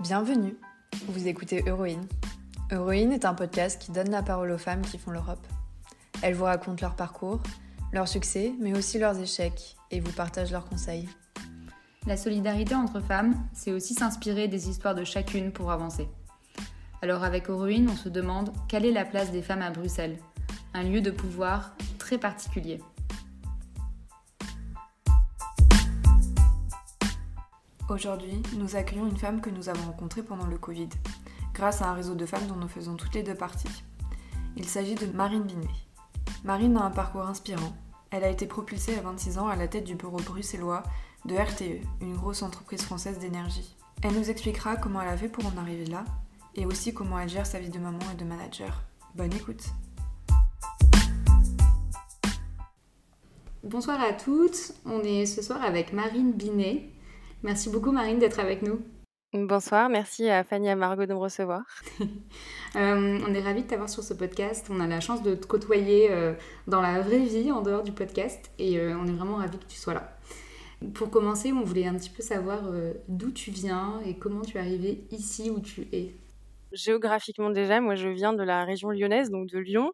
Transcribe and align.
Bienvenue, 0.00 0.56
vous 1.08 1.28
écoutez 1.28 1.62
Héroïne. 1.66 2.08
Héroïne 2.70 3.12
est 3.12 3.26
un 3.26 3.34
podcast 3.34 3.78
qui 3.78 3.92
donne 3.92 4.08
la 4.08 4.22
parole 4.22 4.50
aux 4.50 4.56
femmes 4.56 4.80
qui 4.80 4.96
font 4.96 5.10
l'Europe. 5.10 5.46
Elles 6.22 6.34
vous 6.34 6.44
racontent 6.44 6.80
leur 6.80 6.96
parcours, 6.96 7.42
leurs 7.92 8.08
succès, 8.08 8.54
mais 8.58 8.74
aussi 8.74 8.98
leurs 8.98 9.20
échecs, 9.20 9.76
et 9.90 10.00
vous 10.00 10.12
partagent 10.12 10.52
leurs 10.52 10.66
conseils. 10.66 11.06
La 12.06 12.16
solidarité 12.16 12.74
entre 12.74 13.00
femmes, 13.00 13.34
c'est 13.52 13.72
aussi 13.72 13.92
s'inspirer 13.92 14.48
des 14.48 14.70
histoires 14.70 14.94
de 14.94 15.04
chacune 15.04 15.52
pour 15.52 15.70
avancer. 15.70 16.08
Alors 17.02 17.22
avec 17.22 17.50
Héroïne, 17.50 17.90
on 17.90 17.96
se 17.96 18.08
demande 18.08 18.54
quelle 18.68 18.86
est 18.86 18.92
la 18.92 19.04
place 19.04 19.30
des 19.30 19.42
femmes 19.42 19.60
à 19.60 19.70
Bruxelles, 19.70 20.16
un 20.72 20.82
lieu 20.82 21.02
de 21.02 21.10
pouvoir 21.10 21.76
très 21.98 22.16
particulier. 22.16 22.80
Aujourd'hui, 27.90 28.40
nous 28.56 28.76
accueillons 28.76 29.08
une 29.08 29.16
femme 29.16 29.40
que 29.40 29.50
nous 29.50 29.68
avons 29.68 29.82
rencontrée 29.82 30.22
pendant 30.22 30.46
le 30.46 30.58
Covid, 30.58 30.90
grâce 31.52 31.82
à 31.82 31.88
un 31.90 31.94
réseau 31.94 32.14
de 32.14 32.24
femmes 32.24 32.46
dont 32.46 32.54
nous 32.54 32.68
faisons 32.68 32.94
toutes 32.94 33.16
les 33.16 33.24
deux 33.24 33.34
parties. 33.34 33.82
Il 34.56 34.64
s'agit 34.64 34.94
de 34.94 35.06
Marine 35.06 35.42
Binet. 35.42 35.66
Marine 36.44 36.76
a 36.76 36.84
un 36.84 36.92
parcours 36.92 37.26
inspirant. 37.26 37.72
Elle 38.12 38.22
a 38.22 38.30
été 38.30 38.46
propulsée 38.46 38.96
à 38.96 39.00
26 39.00 39.38
ans 39.38 39.48
à 39.48 39.56
la 39.56 39.66
tête 39.66 39.82
du 39.82 39.96
bureau 39.96 40.18
bruxellois 40.18 40.84
de 41.24 41.34
RTE, 41.34 41.84
une 42.00 42.14
grosse 42.14 42.44
entreprise 42.44 42.82
française 42.82 43.18
d'énergie. 43.18 43.74
Elle 44.02 44.14
nous 44.14 44.30
expliquera 44.30 44.76
comment 44.76 45.02
elle 45.02 45.08
a 45.08 45.16
fait 45.16 45.28
pour 45.28 45.44
en 45.46 45.58
arriver 45.58 45.86
là, 45.86 46.04
et 46.54 46.66
aussi 46.66 46.94
comment 46.94 47.18
elle 47.18 47.28
gère 47.28 47.44
sa 47.44 47.58
vie 47.58 47.70
de 47.70 47.80
maman 47.80 47.98
et 48.12 48.16
de 48.16 48.24
manager. 48.24 48.84
Bonne 49.16 49.34
écoute 49.34 49.64
Bonsoir 53.64 54.00
à 54.00 54.12
toutes, 54.12 54.74
on 54.86 55.00
est 55.00 55.26
ce 55.26 55.42
soir 55.42 55.60
avec 55.64 55.92
Marine 55.92 56.30
Binet. 56.30 56.88
Merci 57.42 57.70
beaucoup 57.70 57.90
Marine 57.90 58.18
d'être 58.18 58.38
avec 58.38 58.62
nous. 58.62 58.82
Bonsoir, 59.32 59.88
merci 59.88 60.28
à 60.28 60.42
Fanny 60.42 60.66
et 60.66 60.70
à 60.70 60.76
Margot 60.76 61.06
de 61.06 61.14
me 61.14 61.18
recevoir. 61.18 61.62
Euh, 62.76 63.18
on 63.26 63.34
est 63.34 63.40
ravis 63.40 63.64
de 63.64 63.66
t'avoir 63.66 63.88
sur 63.88 64.04
ce 64.04 64.14
podcast. 64.14 64.68
On 64.70 64.78
a 64.78 64.86
la 64.86 65.00
chance 65.00 65.24
de 65.24 65.34
te 65.34 65.44
côtoyer 65.44 66.08
euh, 66.08 66.34
dans 66.68 66.80
la 66.80 67.00
vraie 67.00 67.18
vie, 67.18 67.50
en 67.50 67.62
dehors 67.62 67.82
du 67.82 67.90
podcast, 67.90 68.52
et 68.60 68.78
euh, 68.78 68.96
on 68.96 69.08
est 69.08 69.12
vraiment 69.12 69.38
ravis 69.38 69.58
que 69.58 69.66
tu 69.66 69.76
sois 69.76 69.92
là. 69.92 70.16
Pour 70.94 71.10
commencer, 71.10 71.50
on 71.50 71.64
voulait 71.64 71.88
un 71.88 71.96
petit 71.96 72.10
peu 72.10 72.22
savoir 72.22 72.62
d'où 73.08 73.32
tu 73.32 73.50
viens 73.50 74.00
et 74.06 74.16
comment 74.16 74.42
tu 74.42 74.56
es 74.56 74.60
arrivée 74.60 75.02
ici 75.10 75.50
où 75.50 75.58
tu 75.58 75.88
es. 75.92 76.14
Géographiquement 76.70 77.50
déjà, 77.50 77.80
moi 77.80 77.96
je 77.96 78.08
viens 78.08 78.34
de 78.34 78.44
la 78.44 78.62
région 78.64 78.90
lyonnaise, 78.90 79.30
donc 79.30 79.48
de 79.48 79.58
Lyon. 79.58 79.90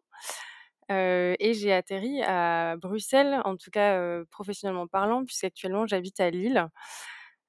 et 0.91 1.53
j'ai 1.55 1.73
atterri 1.73 2.21
à 2.21 2.75
Bruxelles, 2.77 3.41
en 3.43 3.57
tout 3.57 3.71
cas 3.71 4.23
professionnellement 4.29 4.85
parlant, 4.85 5.25
puisqu'actuellement 5.25 5.87
j'habite 5.87 6.19
à 6.19 6.29
Lille 6.29 6.69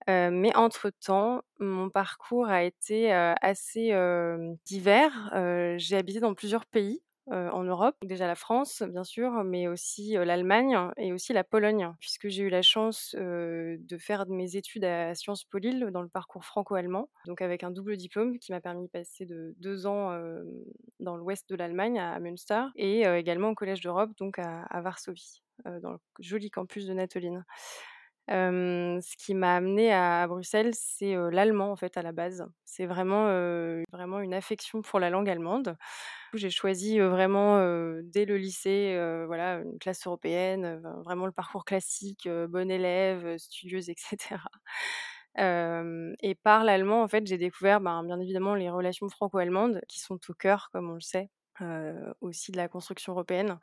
mais 0.08 0.56
entre-temps, 0.56 1.42
mon 1.60 1.90
parcours 1.90 2.48
a 2.48 2.64
été, 2.64 3.12
assez, 3.12 3.92
divers. 4.64 5.30
j'ai 5.76 5.96
habité 5.96 6.20
dans 6.20 6.34
plusieurs 6.34 6.66
pays, 6.66 7.02
en 7.30 7.62
Europe. 7.62 7.94
Déjà 8.02 8.26
la 8.26 8.34
France, 8.34 8.82
bien 8.82 9.04
sûr, 9.04 9.44
mais 9.44 9.68
aussi, 9.68 10.12
l'Allemagne 10.14 10.78
et 10.96 11.12
aussi 11.12 11.34
la 11.34 11.44
Pologne, 11.44 11.92
puisque 12.00 12.28
j'ai 12.28 12.42
eu 12.44 12.48
la 12.48 12.62
chance, 12.62 13.14
de 13.14 13.98
faire 13.98 14.26
mes 14.28 14.56
études 14.56 14.84
à 14.84 15.14
Sciences 15.14 15.44
Po 15.44 15.58
Lille 15.58 15.90
dans 15.92 16.00
le 16.00 16.08
parcours 16.08 16.44
franco-allemand, 16.44 17.10
donc 17.26 17.42
avec 17.42 17.64
un 17.64 17.70
double 17.70 17.98
diplôme 17.98 18.38
qui 18.38 18.50
m'a 18.50 18.62
permis 18.62 18.84
de 18.84 18.90
passer 18.90 19.26
de 19.26 19.54
2 19.58 19.86
ans, 19.86 20.18
dans 21.00 21.16
l'ouest 21.16 21.46
de 21.50 21.54
l'Allemagne, 21.54 21.98
à 21.98 22.18
Münster 22.18 22.62
et 22.76 23.02
également 23.02 23.50
au 23.50 23.54
Collège 23.54 23.82
d'Europe, 23.82 24.10
donc 24.18 24.38
à 24.38 24.62
à 24.62 24.80
Varsovie, 24.80 25.42
dans 25.66 25.92
le 25.92 25.98
joli 26.20 26.50
campus 26.50 26.86
de 26.86 26.94
Ce 28.28 29.16
qui 29.16 29.34
m'a 29.34 29.56
amené 29.56 29.92
à 29.92 30.26
Bruxelles, 30.26 30.72
c'est, 30.74 31.14
l'allemand 31.30 31.72
en 31.72 31.76
fait 31.76 31.96
à 31.96 32.02
la 32.02 32.12
base. 32.12 32.46
C'est 32.64 32.86
vraiment, 32.86 33.26
vraiment 33.90 34.20
une 34.20 34.34
affection 34.34 34.82
pour 34.82 35.00
la 35.00 35.10
langue 35.10 35.28
allemande. 35.28 35.76
J'ai 36.34 36.50
choisi, 36.50 36.98
vraiment, 36.98 37.58
dès 38.02 38.26
le 38.26 38.36
lycée, 38.36 38.94
voilà, 39.26 39.60
une 39.60 39.78
classe 39.78 40.06
européenne, 40.06 40.80
vraiment 41.04 41.26
le 41.26 41.32
parcours 41.32 41.64
classique, 41.64 42.28
bonne 42.48 42.70
élève, 42.70 43.38
studieuse 43.38 43.88
etc. 43.88 44.36
et 45.36 46.34
par 46.42 46.64
l'allemand, 46.64 47.02
en 47.02 47.08
fait, 47.08 47.26
j'ai 47.26 47.38
découvert, 47.38 47.80
ben, 47.80 48.02
bien 48.04 48.20
évidemment 48.20 48.54
les 48.54 48.70
relations 48.70 49.08
franco-allemandes 49.08 49.80
qui 49.88 50.00
sont 50.00 50.18
au 50.28 50.34
cœur, 50.34 50.68
comme 50.72 50.90
on 50.90 50.94
le 50.94 51.00
sait, 51.00 51.30
aussi 52.20 52.52
de 52.52 52.56
la 52.58 52.68
construction 52.68 53.12
européenne. 53.12 53.58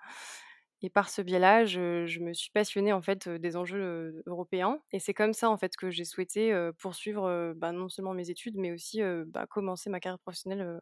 Et 0.81 0.89
par 0.89 1.09
ce 1.09 1.21
biais-là, 1.21 1.65
je, 1.65 2.19
me 2.19 2.33
suis 2.33 2.51
passionnée 2.51 2.93
en 2.93 3.01
fait 3.01 3.27
des 3.29 3.55
enjeux 3.55 4.21
européens. 4.25 4.79
Et 4.91 4.99
c'est 4.99 5.13
comme 5.13 5.33
ça 5.33 5.49
en 5.49 5.57
fait 5.57 5.75
que 5.77 5.89
j'ai 5.89 6.05
souhaité 6.05 6.53
poursuivre 6.77 7.53
bah, 7.55 7.71
non 7.71 7.89
seulement 7.89 8.13
mes 8.13 8.29
études, 8.29 8.55
mais 8.57 8.71
aussi 8.71 9.01
bah, 9.27 9.45
commencer 9.47 9.89
ma 9.89 9.99
carrière 9.99 10.19
professionnelle 10.19 10.79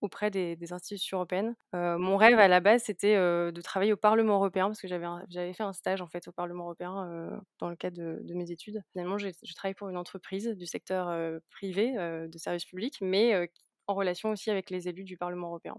auprès 0.00 0.30
des, 0.30 0.56
institutions 0.72 1.18
européennes. 1.18 1.54
mon 1.72 2.16
rêve 2.16 2.38
à 2.38 2.48
la 2.48 2.60
base, 2.60 2.82
c'était 2.84 3.16
de 3.16 3.60
travailler 3.60 3.92
au 3.92 3.98
Parlement 3.98 4.36
européen 4.36 4.66
parce 4.68 4.80
que 4.80 4.88
j'avais 4.88 5.52
fait 5.52 5.62
un 5.62 5.72
stage 5.72 6.00
en 6.00 6.08
fait 6.08 6.26
au 6.26 6.32
Parlement 6.32 6.64
européen 6.64 7.40
dans 7.58 7.68
le 7.68 7.76
cadre 7.76 7.96
de, 7.98 8.34
mes 8.34 8.50
études. 8.50 8.82
Finalement, 8.92 9.18
je 9.18 9.54
travaille 9.54 9.74
pour 9.74 9.88
une 9.90 9.98
entreprise 9.98 10.48
du 10.56 10.66
secteur 10.66 11.40
privé 11.50 11.92
de 11.92 12.38
services 12.38 12.64
publics, 12.64 12.98
mais 13.00 13.48
en 13.86 13.94
relation 13.94 14.30
aussi 14.30 14.50
avec 14.50 14.70
les 14.70 14.88
élus 14.88 15.04
du 15.04 15.16
Parlement 15.16 15.48
européen. 15.48 15.76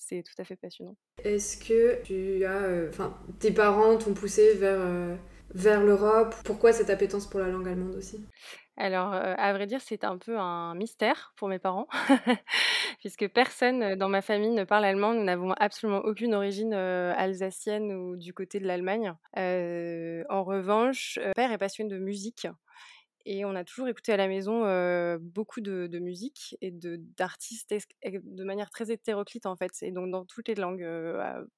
C'est 0.00 0.22
tout 0.22 0.34
à 0.40 0.44
fait 0.44 0.56
passionnant. 0.56 0.96
Est-ce 1.22 1.58
que 1.58 2.02
tu 2.02 2.44
as, 2.44 2.62
euh, 2.62 2.88
enfin, 2.88 3.16
tes 3.38 3.52
parents 3.52 3.96
t'ont 3.98 4.14
poussé 4.14 4.54
vers 4.54 4.80
euh, 4.80 5.14
vers 5.54 5.84
l'Europe? 5.84 6.34
Pourquoi 6.44 6.72
cette 6.72 6.90
appétence 6.90 7.28
pour 7.28 7.40
la 7.40 7.48
langue 7.48 7.68
allemande 7.68 7.94
aussi? 7.94 8.24
Alors, 8.76 9.12
euh, 9.12 9.34
à 9.36 9.52
vrai 9.52 9.66
dire, 9.66 9.80
c'est 9.82 10.04
un 10.04 10.16
peu 10.16 10.38
un 10.38 10.74
mystère 10.74 11.34
pour 11.36 11.48
mes 11.48 11.58
parents, 11.58 11.86
puisque 13.00 13.28
personne 13.28 13.94
dans 13.94 14.08
ma 14.08 14.22
famille 14.22 14.52
ne 14.52 14.64
parle 14.64 14.86
allemand. 14.86 15.12
Nous 15.12 15.24
n'avons 15.24 15.52
absolument 15.52 16.00
aucune 16.00 16.34
origine 16.34 16.72
alsacienne 16.72 17.92
ou 17.92 18.16
du 18.16 18.32
côté 18.32 18.58
de 18.58 18.66
l'Allemagne. 18.66 19.14
en 19.36 20.44
revanche, 20.44 21.18
mon 21.22 21.32
père 21.32 21.52
est 21.52 21.58
passionné 21.58 21.90
de 21.90 21.98
musique 21.98 22.46
et 23.26 23.44
on 23.44 23.54
a 23.54 23.64
toujours 23.64 23.88
écouté 23.88 24.12
à 24.12 24.16
la 24.16 24.28
maison 24.28 24.60
beaucoup 25.20 25.60
de, 25.60 25.98
musique 25.98 26.56
et 26.60 26.70
d'artistes 26.70 27.74
de, 28.04 28.44
manière 28.44 28.70
très 28.70 28.90
hétéroclite 28.90 29.46
en 29.46 29.56
fait, 29.56 29.72
et 29.82 29.92
donc 29.92 30.10
dans 30.10 30.24
toutes 30.24 30.48
les 30.48 30.54
langues, 30.54 30.86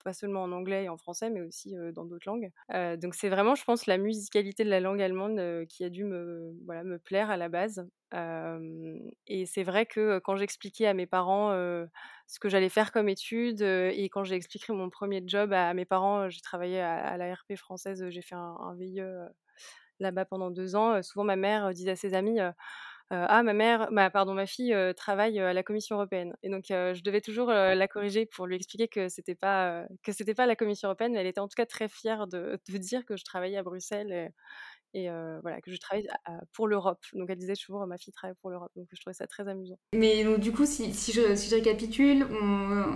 pas 0.05 0.12
seulement 0.12 0.43
en 0.43 0.53
anglais 0.53 0.84
et 0.84 0.89
en 0.89 0.97
français, 0.97 1.31
mais 1.31 1.41
aussi 1.41 1.75
dans 1.95 2.05
d'autres 2.05 2.28
langues. 2.28 2.50
donc 2.99 3.15
c'est 3.15 3.28
vraiment, 3.28 3.55
je 3.55 3.65
pense, 3.65 3.87
la 3.87 3.99
musicalité 3.99 4.65
de 4.65 4.71
la 4.71 4.81
langue 4.81 5.00
allemande 5.00 5.67
qui 5.69 5.84
a 5.84 5.91
dû 5.91 6.05
me, 6.05 6.53
voilà, 6.65 6.84
me 6.84 6.99
plaire 6.99 7.31
à 7.31 7.37
la 7.37 7.49
base. 7.49 7.87
et 9.27 9.47
c'est 9.47 9.62
vrai 9.62 9.87
que 9.87 10.19
quand 10.19 10.37
j'expliquais 10.37 10.87
à 10.87 10.94
mes 10.94 11.06
parents 11.06 11.53
ce 12.27 12.39
que 12.41 12.49
j'allais 12.49 12.71
faire 12.71 12.93
comme 12.93 13.09
études 13.09 13.62
et 13.62 14.09
quand 14.11 14.25
j'ai 14.25 14.37
expliqué 14.37 14.73
mon 14.73 14.91
premier 14.91 15.23
job 15.27 15.53
à, 15.53 15.75
mes 15.75 15.84
parents, 15.84 16.29
j'ai 16.29 16.41
travaillé 16.41 16.81
à, 16.81 17.17
la 17.17 17.34
RP 17.34 17.56
française, 17.56 18.05
j'ai 18.09 18.23
fait 18.23 18.34
un, 18.34 18.56
un 18.61 18.75
VIE 18.75 19.00
là-bas 20.02 20.24
pendant 20.24 20.50
deux 20.50 20.76
ans, 20.76 21.02
souvent 21.02 21.24
ma 21.24 21.36
mère 21.36 21.72
disait 21.72 21.92
à 21.92 21.96
ses 21.96 22.14
amis 22.14 22.40
ah 23.14 23.42
ma 23.42 23.52
mère, 23.52 23.90
pardon 24.12 24.32
ma 24.32 24.46
fille 24.46 24.74
travaille 24.96 25.38
à 25.38 25.52
la 25.52 25.62
Commission 25.62 25.96
européenne 25.96 26.34
et 26.42 26.48
donc 26.48 26.64
je 26.68 27.02
devais 27.02 27.20
toujours 27.20 27.48
la 27.48 27.88
corriger 27.88 28.24
pour 28.24 28.46
lui 28.46 28.56
expliquer 28.56 28.88
que 28.88 29.08
c'était 29.08 29.34
pas 29.34 29.84
que 30.02 30.32
pas 30.32 30.46
la 30.46 30.56
Commission 30.56 30.88
européenne 30.88 31.12
mais 31.12 31.20
elle 31.20 31.26
était 31.26 31.40
en 31.40 31.48
tout 31.48 31.56
cas 31.56 31.66
très 31.66 31.88
fière 31.88 32.26
de, 32.26 32.58
de 32.68 32.78
dire 32.78 33.04
que 33.04 33.16
je 33.16 33.24
travaillais 33.24 33.58
à 33.58 33.62
Bruxelles 33.62 34.32
et, 34.94 35.08
voilà 35.42 35.60
que 35.60 35.70
je 35.70 35.76
travaillais 35.76 36.08
pour 36.54 36.69
l'Europe. 36.69 37.00
Donc 37.12 37.28
elle 37.28 37.38
disait 37.38 37.54
toujours 37.54 37.86
ma 37.86 37.98
fille 37.98 38.14
travaille 38.14 38.36
pour 38.40 38.50
l'Europe 38.50 38.72
donc 38.76 38.88
je 38.90 39.00
trouvais 39.00 39.14
ça 39.14 39.26
très 39.26 39.46
amusant. 39.46 39.78
Mais 39.94 40.24
donc 40.24 40.40
du 40.40 40.52
coup 40.52 40.64
si, 40.64 40.94
si 40.94 41.12
je 41.12 41.54
récapitule 41.54 42.26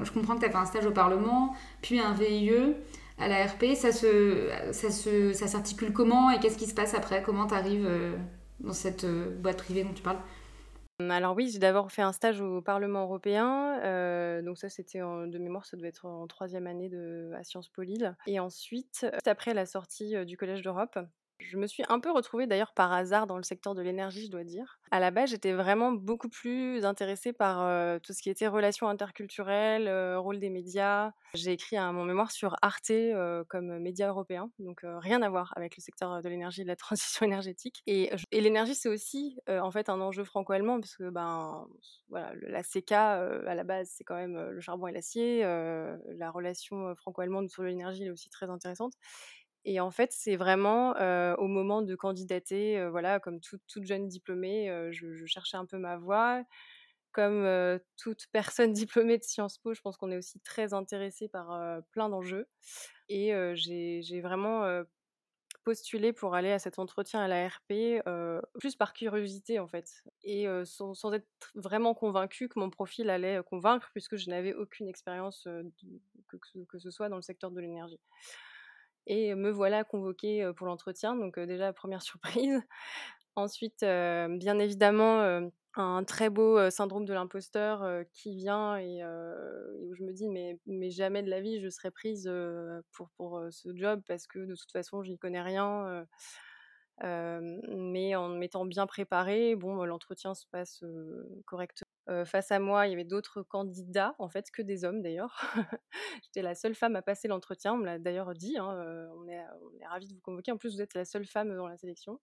je 0.03 0.13
comprends 0.13 0.37
que 0.37 0.41
tu 0.41 0.47
as 0.47 0.51
fait 0.51 0.57
un 0.57 0.67
stage 0.67 0.87
au 0.87 0.93
Parlement 0.93 1.55
puis 1.83 2.01
un 2.01 2.15
VIE 2.15 2.75
à 3.19 3.29
la 3.29 3.47
RP, 3.47 3.75
ça 3.75 3.93
se, 3.93 4.51
ça 4.73 4.91
se, 4.91 5.33
ça 5.33 5.47
s'articule 5.47 5.93
comment 5.93 6.31
et 6.31 6.39
qu'est-ce 6.39 6.59
qui 6.59 6.67
se 6.67 6.75
passe 6.75 6.95
après? 6.95 7.23
Comment 7.23 7.47
tu 7.47 7.55
arrives 7.55 7.87
euh, 7.87 8.17
dans 8.61 8.73
cette 8.73 9.05
euh, 9.05 9.35
boîte 9.39 9.59
privée 9.59 9.85
dont 9.85 9.95
tu 9.95 10.03
parles? 10.03 10.19
Alors 10.99 11.37
oui, 11.37 11.51
j'ai 11.53 11.59
d'abord 11.59 11.93
fait 11.93 12.03
un 12.03 12.13
stage 12.13 12.41
au 12.41 12.63
Parlement 12.63 13.03
européen, 13.03 13.79
euh, 13.83 14.41
donc 14.41 14.57
ça 14.57 14.71
c'était 14.71 15.01
de 15.01 15.39
mémoire, 15.39 15.67
ça 15.67 15.77
devait 15.77 15.89
être 15.89 16.07
en 16.07 16.27
troisième 16.27 16.67
année 16.67 16.89
de, 16.89 17.33
à 17.39 17.45
Sciences 17.45 17.69
Po 17.69 17.83
Lille. 17.83 18.17
Et 18.27 18.41
ensuite, 18.41 19.07
après 19.27 19.53
la 19.53 19.67
sortie 19.67 20.25
du 20.25 20.39
Collège 20.39 20.63
d'Europe, 20.63 20.99
je 21.39 21.59
me 21.59 21.67
suis 21.67 21.85
un 21.89 22.01
peu 22.01 22.11
retrouvée 22.11 22.47
d'ailleurs 22.47 22.73
par 22.73 22.93
hasard 22.93 23.27
dans 23.27 23.37
le 23.37 23.43
secteur 23.43 23.75
de 23.75 23.83
l'énergie, 23.83 24.27
je 24.27 24.31
dois 24.31 24.45
dire. 24.45 24.79
À 24.91 25.01
la 25.01 25.11
base, 25.11 25.31
j'étais 25.31 25.53
vraiment 25.53 25.93
beaucoup 25.93 26.29
plus 26.29 26.85
intéressée 26.85 27.33
par 27.33 28.01
tout 28.01 28.13
ce 28.13 28.23
qui 28.23 28.31
était 28.31 28.47
relations 28.47 28.89
interculturelles, 28.89 29.89
rôle 30.17 30.39
des 30.39 30.51
médias. 30.51 31.13
J'ai 31.35 31.53
écrit 31.53 31.77
mon 31.79 32.05
mémoire 32.05 32.31
sur 32.31 32.57
Arte 32.63 32.93
comme 33.49 33.79
média 33.79 34.09
européen, 34.09 34.51
donc 34.59 34.81
rien 34.85 35.23
à 35.23 35.29
voir 35.29 35.53
avec 35.57 35.77
le 35.77 35.83
secteur 35.83 36.23
de 36.23 36.29
l'énergie 36.29 36.63
et 36.63 36.65
de 36.65 36.69
la 36.69 36.77
transition 36.77 37.27
énergétique. 37.27 37.83
Et, 37.87 38.11
et 38.33 38.41
l'énergie, 38.41 38.75
c'est 38.75 38.89
aussi 38.89 39.39
en 39.49 39.71
fait 39.71 39.89
un 39.89 40.01
enjeu 40.01 40.25
franco-allemand, 40.25 40.81
parce 40.81 40.97
que 40.97 41.11
ben, 41.11 41.67
voilà, 42.09 42.33
la 42.43 42.63
CK, 42.63 42.93
à 42.93 43.55
la 43.55 43.65
base, 43.65 43.91
c'est 43.93 44.05
quand 44.05 44.17
même 44.17 44.51
le 44.51 44.61
charbon 44.61 44.87
et 44.87 44.93
l'acier. 44.93 45.43
la 45.43 46.31
relation 46.31 46.95
franco-allemande 46.97 47.51
sur 47.51 47.63
l'énergie 47.63 48.05
est 48.05 48.11
aussi 48.11 48.31
très 48.31 48.49
intéressante. 48.49 48.95
Et 49.69 49.81
en 49.81 49.91
fait, 49.91 50.13
c'est 50.13 50.37
vraiment 50.37 50.93
au 51.39 51.49
moment 51.49 51.83
de 51.83 51.95
candidater, 51.97 52.89
voilà, 52.89 53.19
comme 53.19 53.41
toute, 53.41 53.61
jeune 53.83 54.07
diplômée, 54.07 54.71
je, 54.93 55.27
cherchais 55.27 55.57
un 55.57 55.67
peu 55.67 55.77
ma 55.77 55.97
voie. 55.97 56.43
Comme 57.11 57.81
toute 57.97 58.27
personne 58.33 58.73
diplômée 58.73 59.19
de 59.19 59.25
Sciences 59.25 59.59
Po, 59.59 59.75
je 59.75 59.81
pense 59.81 59.97
qu'on 59.97 60.13
est 60.13 60.17
aussi 60.17 60.39
très 60.41 60.73
intéressé 60.73 61.29
par 61.29 61.83
plein 61.91 62.09
d'enjeux. 62.09 62.47
Et 63.09 63.33
j'ai 63.57 64.21
vraiment 64.21 64.85
postulé 65.65 66.13
pour 66.13 66.37
aller 66.37 66.53
à 66.53 66.61
cet 66.61 66.79
entretien 66.79 67.21
à 67.21 67.27
la 67.27 67.49
RP, 67.49 68.01
plus 68.61 68.77
par 68.77 68.93
curiosité 68.93 69.59
en 69.59 69.67
fait, 69.67 70.05
et 70.23 70.47
sans, 70.65 71.13
être 71.13 71.27
vraiment 71.57 71.93
convaincue 71.93 72.49
que 72.49 72.61
mon 72.61 72.71
profil 72.71 73.11
allait 73.11 73.41
convaincre, 73.45 73.91
puisque 73.93 74.15
je 74.15 74.31
n'avais 74.31 74.55
aucune 74.55 74.87
expérience 74.87 75.49
que, 76.69 76.79
ce 76.79 76.91
soit 76.93 77.09
dans 77.09 77.17
le 77.17 77.23
secteur 77.23 77.51
de 77.51 77.61
l'énergie. 77.61 77.99
Et 79.07 79.35
me 79.35 79.51
voilà 79.51 79.85
convoquée 79.85 80.51
pour 80.57 80.67
l'entretien, 80.67 81.15
donc 81.17 81.39
déjà 81.39 81.73
première 81.73 82.03
surprise. 82.03 82.61
Ensuite, 83.37 83.81
bien 83.81 84.59
évidemment, 84.59 85.51
un 85.75 86.05
très 86.05 86.31
beau 86.31 86.71
syndrome 86.71 87.05
de 87.05 87.13
l'imposteur 87.13 88.05
qui 88.13 88.35
vient 88.35 88.79
et, 88.79 89.05
où 89.05 89.95
je 89.95 90.03
me 90.03 90.13
dis 90.13 90.29
mais, 90.29 90.59
mais 90.67 90.91
jamais 90.91 91.23
de 91.23 91.29
la 91.31 91.41
vie 91.41 91.61
je 91.61 91.69
serai 91.69 91.91
prise 91.91 92.31
pour, 92.93 93.11
pour 93.17 93.43
ce 93.51 93.77
job 93.77 94.03
parce 94.09 94.27
que 94.27 94.39
de 94.39 94.55
toute 94.55 94.73
façon 94.73 95.03
je 95.03 95.11
n'y 95.11 95.19
connais 95.19 95.43
rien. 95.43 96.07
mais 97.03 98.15
en 98.17 98.29
m'étant 98.31 98.65
bien 98.65 98.87
préparée, 98.87 99.55
bon, 99.55 99.85
l'entretien 99.85 100.35
se 100.35 100.47
passe 100.51 100.83
correctement. 101.45 101.96
Face 102.25 102.53
à 102.53 102.59
moi, 102.59 102.87
il 102.87 102.91
y 102.91 102.93
avait 102.93 103.05
d'autres 103.05 103.43
candidats, 103.43 104.15
en 104.19 104.29
fait, 104.29 104.51
que 104.51 104.63
des 104.63 104.85
hommes 104.85 105.03
d'ailleurs. 105.03 105.41
J'étais 106.23 106.43
la 106.43 106.55
seule 106.55 106.75
femme 106.75 106.97
à 106.97 107.03
passer 107.03 107.29
l'entretien, 107.29 107.75
on 107.75 107.79
me 107.79 107.87
l'a 107.87 107.99
d'ailleurs 107.99 108.33
dit, 108.35 108.57
hein, 108.59 109.09
on, 109.17 109.29
est, 109.29 109.45
ravis 109.87 110.09
de 110.09 110.15
vous 110.15 110.21
convoquer. 110.21 110.53
En 110.53 110.57
plus, 110.57 110.75
vous 110.75 110.83
êtes 110.83 110.95
la 110.95 111.05
seule 111.05 111.27
femme 111.27 111.55
dans 111.57 111.67
la 111.67 111.77
sélection. 111.77 112.21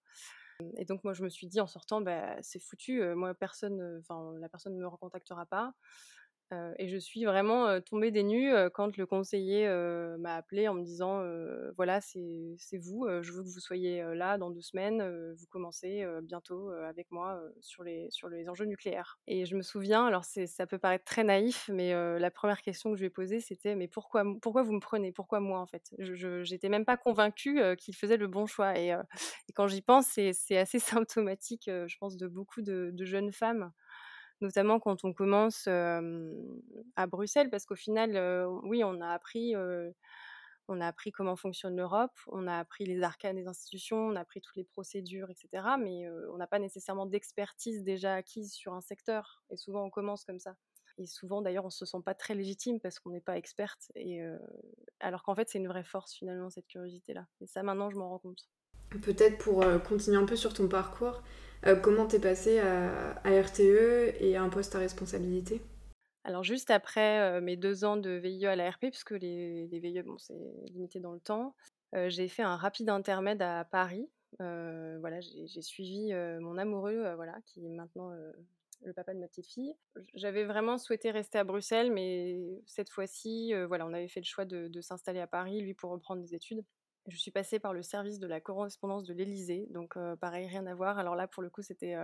Et 0.77 0.85
donc 0.85 1.03
moi 1.03 1.13
je 1.13 1.23
me 1.23 1.29
suis 1.29 1.47
dit 1.47 1.59
en 1.59 1.67
sortant, 1.67 1.99
bah, 1.99 2.35
c'est 2.41 2.59
foutu, 2.59 3.03
moi 3.15 3.33
personne, 3.33 3.99
enfin 3.99 4.33
la 4.39 4.49
personne 4.49 4.75
ne 4.75 4.79
me 4.79 4.87
recontactera 4.87 5.45
pas. 5.45 5.73
Et 6.77 6.87
je 6.87 6.97
suis 6.97 7.25
vraiment 7.25 7.79
tombée 7.81 8.11
des 8.11 8.23
nues 8.23 8.51
quand 8.73 8.97
le 8.97 9.05
conseiller 9.05 9.67
m'a 10.19 10.35
appelée 10.35 10.67
en 10.67 10.73
me 10.73 10.83
disant 10.83 11.23
voilà 11.75 12.01
c'est 12.01 12.77
vous, 12.77 13.07
je 13.21 13.31
veux 13.31 13.43
que 13.43 13.49
vous 13.49 13.59
soyez 13.59 14.03
là 14.15 14.37
dans 14.37 14.49
deux 14.49 14.61
semaines, 14.61 15.33
vous 15.33 15.45
commencez 15.47 16.05
bientôt 16.23 16.69
avec 16.71 17.11
moi 17.11 17.41
sur 17.61 17.83
les 17.83 18.07
sur 18.09 18.29
les 18.29 18.49
enjeux 18.49 18.65
nucléaires. 18.65 19.19
Et 19.27 19.45
je 19.45 19.55
me 19.55 19.61
souviens, 19.61 20.05
alors 20.05 20.25
ça 20.25 20.67
peut 20.67 20.79
paraître 20.79 21.05
très 21.05 21.23
naïf, 21.23 21.69
mais 21.71 21.93
la 22.19 22.31
première 22.31 22.61
question 22.61 22.91
que 22.91 22.95
je 22.95 23.01
lui 23.01 23.07
ai 23.07 23.11
posée 23.11 23.39
c'était 23.39 23.75
mais 23.75 23.87
pourquoi 23.87 24.23
pourquoi 24.41 24.63
vous 24.63 24.73
me 24.73 24.81
prenez, 24.81 25.11
pourquoi 25.11 25.39
moi 25.39 25.59
en 25.59 25.65
fait? 25.65 25.93
Je 25.99 26.43
j'étais 26.43 26.69
même 26.69 26.85
pas 26.85 26.97
convaincue 26.97 27.61
qu'il 27.77 27.95
faisait 27.95 28.17
le 28.17 28.27
bon 28.27 28.45
choix. 28.45 28.77
Et, 28.77 28.93
quand 29.55 29.67
j'y 29.67 29.81
pense 29.81 30.07
c'est 30.07 30.57
assez 30.57 30.79
symptomatique, 30.79 31.65
je 31.67 31.97
pense, 31.97 32.17
de 32.17 32.27
beaucoup 32.27 32.61
de 32.61 33.05
jeunes 33.05 33.31
femmes 33.31 33.71
notamment 34.43 34.79
quand 34.79 35.03
on 35.03 35.13
commence 35.13 35.67
à 35.67 37.07
Bruxelles, 37.07 37.49
parce 37.49 37.65
qu'au 37.65 37.75
final, 37.75 38.47
oui, 38.63 38.83
on 38.83 39.01
a 39.01 39.07
appris, 39.07 39.55
on 40.67 40.79
a 40.79 40.87
appris 40.87 41.11
comment 41.11 41.35
fonctionne 41.35 41.75
l'Europe, 41.75 42.11
on 42.27 42.45
a 42.47 42.59
appris 42.59 42.85
les 42.85 43.01
arcanes 43.01 43.37
des 43.37 43.47
institutions, 43.47 43.97
on 43.97 44.15
a 44.15 44.21
appris 44.21 44.41
toutes 44.41 44.55
les 44.55 44.63
procédures, 44.63 45.29
etc. 45.31 45.65
Mais 45.79 46.07
on 46.31 46.37
n'a 46.37 46.47
pas 46.47 46.59
nécessairement 46.59 47.07
d'expertise 47.07 47.83
déjà 47.83 48.13
acquise 48.13 48.53
sur 48.53 48.73
un 48.73 48.81
secteur, 48.81 49.43
et 49.49 49.57
souvent 49.57 49.83
on 49.83 49.89
commence 49.89 50.23
comme 50.25 50.39
ça. 50.39 50.55
Et 50.99 51.07
souvent, 51.07 51.41
d'ailleurs, 51.41 51.65
on 51.65 51.71
se 51.71 51.85
sent 51.85 51.97
pas 52.05 52.13
très 52.13 52.35
légitime 52.35 52.79
parce 52.79 52.99
qu'on 52.99 53.09
n'est 53.09 53.19
pas 53.19 53.35
experte, 53.35 53.91
et 53.95 54.21
alors 54.99 55.23
qu'en 55.23 55.33
fait, 55.33 55.49
c'est 55.49 55.57
une 55.57 55.67
vraie 55.67 55.83
force 55.83 56.13
finalement 56.13 56.51
cette 56.51 56.67
curiosité-là. 56.67 57.25
Et 57.41 57.47
ça, 57.47 57.63
maintenant, 57.63 57.89
je 57.89 57.95
m'en 57.95 58.09
rends 58.09 58.19
compte. 58.19 58.47
Peut-être 59.01 59.39
pour 59.39 59.65
continuer 59.87 60.17
un 60.17 60.25
peu 60.25 60.35
sur 60.35 60.53
ton 60.53 60.67
parcours, 60.67 61.23
euh, 61.65 61.75
comment 61.75 62.05
t'es 62.05 62.19
passé 62.19 62.59
à, 62.59 63.13
RTE 63.25 64.15
et 64.19 64.35
à 64.35 64.43
un 64.43 64.49
poste 64.49 64.75
à 64.75 64.79
responsabilité? 64.79 65.61
Alors 66.25 66.43
juste 66.43 66.71
après 66.71 67.19
euh, 67.19 67.41
mes 67.41 67.57
deux 67.57 67.85
ans 67.85 67.97
de 67.97 68.11
VIE 68.11 68.45
à 68.45 68.55
la 68.55 68.69
RP, 68.69 68.87
puisque 68.89 69.11
les, 69.11 69.67
les 69.67 69.79
VIE, 69.79 70.01
bon, 70.03 70.17
c'est 70.17 70.39
limité 70.71 70.99
dans 70.99 71.13
le 71.13 71.19
temps, 71.19 71.55
euh, 71.95 72.09
j'ai 72.09 72.27
fait 72.27 72.43
un 72.43 72.55
rapide 72.55 72.89
intermède 72.89 73.41
à 73.41 73.65
Paris. 73.65 74.09
voilà, 74.39 75.19
j'ai 75.21 75.61
suivi 75.61 76.13
mon 76.41 76.57
amoureux, 76.57 77.13
voilà, 77.15 77.35
qui 77.45 77.65
est 77.65 77.69
maintenant 77.69 78.11
le 78.83 78.93
papa 78.93 79.13
de 79.13 79.19
ma 79.19 79.27
petite 79.27 79.47
fille. 79.47 79.73
J'avais 80.15 80.43
vraiment 80.43 80.77
souhaité 80.77 81.11
rester 81.11 81.37
à 81.37 81.43
Bruxelles, 81.43 81.91
mais 81.91 82.39
cette 82.65 82.89
fois-ci, 82.89 83.53
voilà, 83.67 83.85
on 83.85 83.93
avait 83.93 84.07
fait 84.07 84.21
le 84.21 84.25
choix 84.25 84.45
de, 84.45 84.67
de 84.67 84.81
s'installer 84.81 85.19
à 85.19 85.27
Paris, 85.27 85.61
lui 85.61 85.73
pour 85.73 85.91
reprendre 85.91 86.21
des 86.21 86.35
études. 86.35 86.63
Je 87.07 87.17
suis 87.17 87.31
passée 87.31 87.59
par 87.59 87.73
le 87.73 87.83
service 87.83 88.19
de 88.19 88.27
la 88.27 88.39
correspondance 88.39 89.03
de 89.03 89.13
l'Elysée, 89.13 89.67
donc 89.71 89.97
pareil, 90.21 90.47
rien 90.47 90.65
à 90.67 90.73
voir. 90.73 90.97
Alors 90.97 91.15
là, 91.15 91.27
pour 91.27 91.43
le 91.43 91.49
coup, 91.49 91.61
c'était 91.61 91.95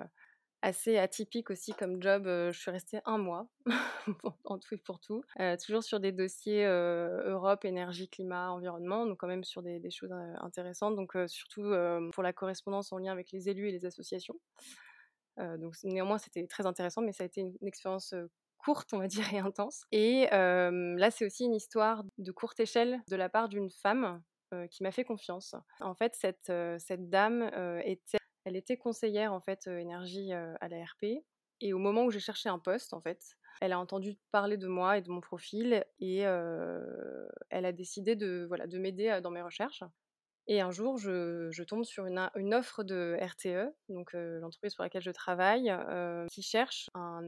assez 0.61 0.97
atypique 0.97 1.49
aussi 1.49 1.73
comme 1.73 2.01
job. 2.01 2.23
je 2.25 2.57
suis 2.57 2.71
restée 2.71 2.99
un 3.05 3.17
mois, 3.17 3.47
en 4.43 4.59
tout 4.59 4.75
et 4.75 4.77
pour 4.77 4.99
tout, 4.99 5.23
toujours 5.65 5.83
sur 5.83 5.99
des 5.99 6.11
dossiers 6.11 6.65
Europe, 6.65 7.65
énergie, 7.65 8.09
climat, 8.09 8.51
environnement, 8.51 9.05
donc 9.05 9.19
quand 9.19 9.27
même 9.27 9.43
sur 9.43 9.63
des, 9.63 9.89
choses 9.89 10.11
intéressantes, 10.41 10.95
donc 10.95 11.15
surtout 11.27 11.73
pour 12.13 12.23
la 12.23 12.33
correspondance 12.33 12.91
en 12.91 12.97
lien 12.97 13.11
avec 13.11 13.31
les 13.31 13.49
élus 13.49 13.69
et 13.69 13.71
les 13.71 13.85
associations. 13.85 14.35
donc 15.37 15.75
néanmoins, 15.83 16.17
c'était 16.17 16.45
très 16.47 16.65
intéressant, 16.65 17.01
mais 17.01 17.13
ça 17.13 17.23
a 17.23 17.27
été 17.27 17.41
une, 17.41 17.55
expérience 17.61 18.13
courte, 18.57 18.93
on 18.93 18.97
va 18.97 19.07
dire, 19.07 19.33
et 19.33 19.39
intense. 19.39 19.85
Et 19.93 20.27
là, 20.31 21.11
c'est 21.11 21.25
aussi 21.25 21.45
une 21.45 21.55
histoire 21.55 22.03
de 22.17 22.31
courte 22.33 22.59
échelle 22.59 23.01
de 23.07 23.15
la 23.15 23.29
part 23.29 23.47
d'une 23.47 23.69
femme 23.69 24.21
qui 24.71 24.83
m'a 24.83 24.91
fait 24.91 25.03
confiance. 25.03 25.55
En 25.79 25.95
fait, 25.95 26.15
cette, 26.15 26.51
cette 26.79 27.09
dame 27.09 27.49
était, 27.83 28.17
elle 28.45 28.55
était 28.55 28.77
conseillère 28.77 29.33
en 29.33 29.41
fait 29.41 29.67
énergie 29.67 30.31
à 30.33 30.67
la 30.67 30.83
RP. 30.83 31.23
Et 31.61 31.73
au 31.73 31.77
moment 31.77 32.05
où 32.05 32.11
j'ai 32.11 32.19
cherché 32.19 32.49
un 32.49 32.59
poste, 32.59 32.93
en 32.93 33.01
fait, 33.01 33.35
elle 33.61 33.73
a 33.73 33.79
entendu 33.79 34.17
parler 34.31 34.57
de 34.57 34.67
moi 34.67 34.97
et 34.97 35.01
de 35.01 35.09
mon 35.09 35.21
profil 35.21 35.83
et 35.99 36.19
elle 36.19 37.65
a 37.65 37.71
décidé 37.71 38.15
de, 38.15 38.45
voilà, 38.47 38.67
de 38.67 38.77
m'aider 38.77 39.19
dans 39.21 39.31
mes 39.31 39.41
recherches. 39.41 39.83
Et 40.51 40.61
un 40.61 40.71
jour, 40.71 40.97
je, 40.97 41.63
tombe 41.63 41.83
sur 41.83 42.07
une, 42.07 42.53
offre 42.55 42.83
de 42.83 43.15
RTE, 43.21 43.71
donc 43.87 44.13
l'entreprise 44.13 44.73
pour 44.73 44.83
laquelle 44.83 45.03
je 45.03 45.11
travaille, 45.11 45.71
qui 46.31 46.41
cherche 46.41 46.89
un, 46.95 47.21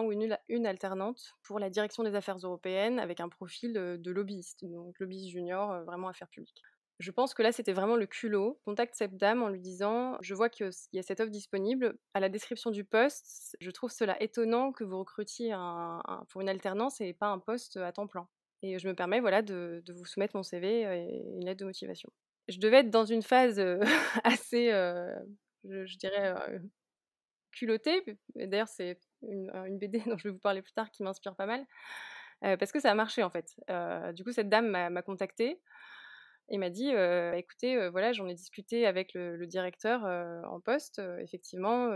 ou 0.00 0.12
une, 0.12 0.66
alternante 0.66 1.34
pour 1.42 1.58
la 1.58 1.70
direction 1.70 2.04
des 2.04 2.14
affaires 2.14 2.38
européennes 2.38 3.00
avec 3.00 3.18
un 3.18 3.28
profil 3.28 3.72
de 3.72 4.10
lobbyiste, 4.12 4.64
donc 4.64 4.94
lobbyiste 5.00 5.30
junior, 5.30 5.82
vraiment 5.82 6.06
affaires 6.06 6.28
publiques. 6.28 6.62
Je 7.00 7.10
pense 7.10 7.34
que 7.34 7.42
là, 7.42 7.50
c'était 7.50 7.72
vraiment 7.72 7.96
le 7.96 8.06
culot. 8.06 8.60
Contacte 8.64 8.94
cette 8.94 9.16
dame 9.16 9.42
en 9.42 9.48
lui 9.48 9.58
disant 9.58 10.16
Je 10.20 10.32
vois 10.32 10.48
qu'il 10.48 10.70
y 10.92 11.00
a 11.00 11.02
cette 11.02 11.18
offre 11.18 11.32
disponible. 11.32 11.98
À 12.14 12.20
la 12.20 12.28
description 12.28 12.70
du 12.70 12.84
poste, 12.84 13.56
je 13.60 13.70
trouve 13.72 13.90
cela 13.90 14.22
étonnant 14.22 14.70
que 14.70 14.84
vous 14.84 15.00
recrutiez 15.00 15.52
pour 16.28 16.42
une 16.42 16.48
alternance 16.48 17.00
et 17.00 17.12
pas 17.12 17.26
un 17.26 17.40
poste 17.40 17.76
à 17.78 17.90
temps 17.90 18.06
plein. 18.06 18.28
Et 18.62 18.78
je 18.78 18.86
me 18.86 18.94
permets 18.94 19.18
voilà, 19.18 19.42
de 19.42 19.82
vous 19.88 20.04
soumettre 20.04 20.36
mon 20.36 20.44
CV 20.44 20.82
et 20.82 21.24
une 21.34 21.44
lettre 21.44 21.58
de 21.58 21.64
motivation 21.64 22.12
je 22.48 22.58
devais 22.58 22.78
être 22.78 22.90
dans 22.90 23.04
une 23.04 23.22
phase 23.22 23.60
assez, 24.24 24.70
je, 25.64 25.96
dirais, 25.98 26.34
culottée. 27.52 28.02
D'ailleurs, 28.34 28.68
c'est 28.68 28.98
une, 29.22 29.78
BD 29.78 30.02
dont 30.06 30.18
je 30.18 30.28
vais 30.28 30.32
vous 30.32 30.40
parler 30.40 30.62
plus 30.62 30.72
tard 30.72 30.90
qui 30.90 31.02
m'inspire 31.02 31.36
pas 31.36 31.46
mal. 31.46 31.64
parce 32.40 32.72
que 32.72 32.80
ça 32.80 32.90
a 32.90 32.94
marché 32.94 33.22
en 33.22 33.30
fait. 33.30 33.54
du 34.14 34.24
coup, 34.24 34.32
cette 34.32 34.48
dame 34.48 34.68
m'a 34.68 35.02
contactée 35.02 35.60
et 36.48 36.58
m'a 36.58 36.70
dit 36.70 36.90
écoutez, 37.34 37.88
voilà, 37.90 38.12
j'en 38.12 38.28
ai 38.28 38.34
discuté 38.34 38.86
avec 38.86 39.14
le, 39.14 39.46
directeur 39.46 40.04
en 40.04 40.60
poste. 40.60 41.00
effectivement, 41.20 41.90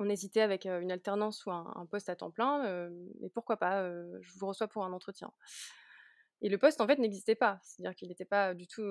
on 0.00 0.08
hésitait 0.08 0.40
avec 0.40 0.66
une 0.66 0.90
alternance 0.90 1.46
ou 1.46 1.50
un 1.50 1.86
poste 1.90 2.08
à 2.08 2.16
temps 2.16 2.30
plein, 2.30 2.90
mais 3.20 3.30
pourquoi 3.30 3.56
pas 3.56 3.88
Je 4.20 4.38
vous 4.38 4.46
reçois 4.46 4.68
pour 4.68 4.84
un 4.84 4.92
entretien. 4.92 5.32
Et 6.42 6.48
le 6.48 6.58
poste, 6.58 6.80
en 6.80 6.86
fait, 6.86 6.98
n'existait 6.98 7.34
pas. 7.34 7.58
C'est-à-dire 7.62 7.94
qu'il 7.94 8.08
n'était 8.08 8.24
pas 8.24 8.54
du 8.54 8.66
tout 8.66 8.84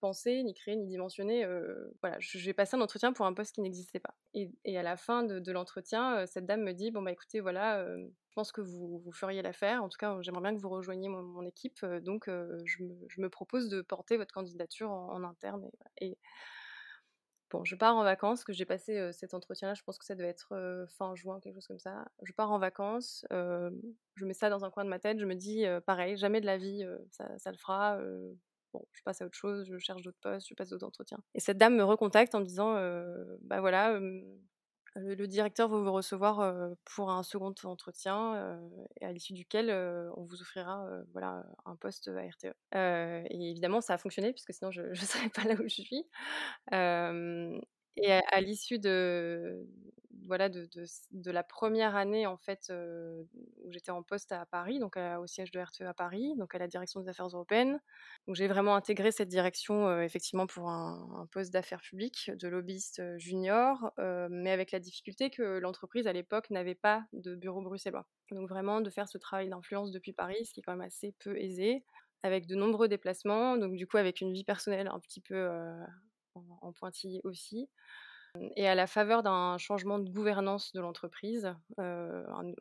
pensé, 0.00 0.42
ni 0.42 0.54
créé, 0.54 0.76
ni 0.76 0.86
dimensionné. 0.86 1.46
voilà, 2.00 2.16
j'ai 2.20 2.54
passé 2.54 2.76
un 2.76 2.80
entretien 2.80 3.12
pour 3.12 3.26
un 3.26 3.34
poste 3.34 3.54
qui 3.54 3.60
n'existait 3.60 4.00
pas. 4.00 4.14
Et, 4.32 4.78
à 4.78 4.82
la 4.82 4.96
fin 4.96 5.22
de, 5.22 5.52
l'entretien, 5.52 6.24
cette 6.26 6.46
dame 6.46 6.62
me 6.62 6.72
dit, 6.72 6.90
bon, 6.90 7.02
bah 7.02 7.12
écoutez, 7.12 7.40
voilà, 7.40 7.84
je 7.96 8.34
pense 8.34 8.52
que 8.52 8.62
vous, 8.62 8.98
vous 9.04 9.12
feriez 9.12 9.42
l'affaire. 9.42 9.82
En 9.84 9.88
tout 9.88 9.98
cas, 9.98 10.16
j'aimerais 10.22 10.42
bien 10.42 10.54
que 10.54 10.60
vous 10.60 10.70
rejoigniez 10.70 11.08
mon, 11.08 11.44
équipe. 11.44 11.84
donc, 12.02 12.30
je 12.64 12.82
me, 13.18 13.28
propose 13.28 13.68
de 13.68 13.82
porter 13.82 14.16
votre 14.16 14.32
candidature 14.32 14.90
en, 14.90 15.22
interne. 15.24 15.68
Bon, 17.54 17.64
je 17.64 17.76
pars 17.76 17.94
en 17.94 18.02
vacances, 18.02 18.42
que 18.42 18.52
j'ai 18.52 18.64
passé 18.64 19.12
cet 19.12 19.32
entretien-là, 19.32 19.74
je 19.74 19.84
pense 19.84 19.96
que 19.96 20.04
ça 20.04 20.16
devait 20.16 20.26
être 20.26 20.48
fin 20.98 21.14
juin, 21.14 21.38
quelque 21.38 21.54
chose 21.54 21.68
comme 21.68 21.78
ça. 21.78 22.04
Je 22.24 22.32
pars 22.32 22.50
en 22.50 22.58
vacances, 22.58 23.24
je 23.30 24.24
mets 24.24 24.34
ça 24.34 24.50
dans 24.50 24.64
un 24.64 24.72
coin 24.72 24.84
de 24.84 24.88
ma 24.88 24.98
tête, 24.98 25.20
je 25.20 25.24
me 25.24 25.36
dis, 25.36 25.64
pareil, 25.86 26.16
jamais 26.16 26.40
de 26.40 26.46
la 26.46 26.56
vie, 26.58 26.84
ça, 27.12 27.52
le 27.52 27.56
fera. 27.56 28.00
bon, 28.72 28.84
je 28.90 29.02
passe 29.04 29.22
à 29.22 29.26
autre 29.26 29.36
chose, 29.36 29.68
je 29.70 29.78
cherche 29.78 30.02
d'autres 30.02 30.18
postes, 30.20 30.48
je 30.48 30.54
passe 30.54 30.70
d'autres 30.70 30.84
entretiens. 30.84 31.20
Et 31.36 31.38
cette 31.38 31.56
dame 31.56 31.76
me 31.76 31.84
recontacte 31.84 32.34
en 32.34 32.40
me 32.40 32.44
disant, 32.44 32.74
bah 33.42 33.60
voilà, 33.60 34.00
Le, 34.96 35.26
directeur 35.26 35.68
va 35.68 35.78
vous 35.78 35.92
recevoir 35.92 36.76
pour 36.84 37.10
un 37.10 37.22
second 37.22 37.54
entretien 37.64 38.60
et 39.00 39.04
à 39.04 39.12
l'issue 39.12 39.32
duquel 39.32 39.70
on 40.16 40.24
vous 40.24 40.40
offrira 40.40 40.86
voilà, 41.12 41.44
un 41.64 41.74
poste 41.76 42.08
à 42.08 42.20
RTE. 42.20 42.54
et 42.74 43.50
évidemment, 43.50 43.80
ça 43.80 43.94
a 43.94 43.98
fonctionné 43.98 44.32
puisque 44.32 44.52
sinon 44.52 44.70
je 44.70 44.82
ne 44.90 44.94
serais 44.94 45.28
pas 45.30 45.44
là 45.44 45.54
où 45.54 45.64
je 45.64 45.82
suis. 45.82 46.06
Et 47.96 48.12
à 48.12 48.40
l'issue 48.40 48.78
de, 48.78 49.66
voilà, 50.26 50.48
de, 50.48 51.30
la 51.30 51.42
première 51.42 51.96
année 51.96 52.26
en 52.26 52.36
fait 52.36 52.72
où 53.62 53.72
j'étais 53.72 53.90
en 53.90 54.02
poste 54.02 54.32
à 54.32 54.46
Paris, 54.46 54.78
donc 54.78 54.96
au 54.96 55.26
siège 55.26 55.50
de 55.50 55.60
RTE 55.60 55.82
à 55.82 55.94
Paris, 55.94 56.34
donc 56.36 56.54
à 56.54 56.58
la 56.58 56.66
direction 56.66 57.00
des 57.00 57.08
affaires 57.08 57.26
européennes. 57.26 57.80
Donc 58.26 58.36
j'ai 58.36 58.48
vraiment 58.48 58.74
intégré 58.74 59.12
cette 59.12 59.28
direction 59.28 60.00
effectivement 60.00 60.46
pour 60.46 60.70
un, 60.70 61.28
poste 61.32 61.52
d'affaires 61.52 61.80
publiques 61.80 62.30
de 62.34 62.48
lobbyiste 62.48 63.02
junior, 63.18 63.92
mais 64.30 64.50
avec 64.50 64.72
la 64.72 64.80
difficulté 64.80 65.30
que 65.30 65.58
l'entreprise 65.58 66.06
à 66.06 66.12
l'époque 66.12 66.50
n'avait 66.50 66.74
pas 66.74 67.04
de 67.12 67.34
bureau 67.34 67.60
bruxellois. 67.60 68.06
Donc 68.30 68.48
vraiment 68.48 68.80
de 68.80 68.90
faire 68.90 69.08
ce 69.08 69.18
travail 69.18 69.48
d'influence 69.48 69.90
depuis 69.90 70.12
Paris, 70.12 70.46
ce 70.46 70.52
qui 70.52 70.60
est 70.60 70.62
quand 70.62 70.72
même 70.72 70.80
assez 70.80 71.14
peu 71.20 71.38
aisé, 71.38 71.84
avec 72.22 72.46
de 72.46 72.54
nombreux 72.54 72.88
déplacements, 72.88 73.56
donc 73.56 73.76
du 73.76 73.86
coup 73.86 73.98
avec 73.98 74.20
une 74.20 74.32
vie 74.32 74.44
personnelle 74.44 74.88
un 74.88 75.00
petit 75.00 75.20
peu 75.20 75.36
en, 76.34 76.72
pointillé 76.72 77.20
aussi. 77.24 77.68
Et 78.56 78.66
à 78.66 78.74
la 78.74 78.86
faveur 78.86 79.22
d'un 79.22 79.58
changement 79.58 79.98
de 79.98 80.10
gouvernance 80.10 80.72
de 80.72 80.80
l'entreprise, 80.80 81.54
un, 81.78 82.52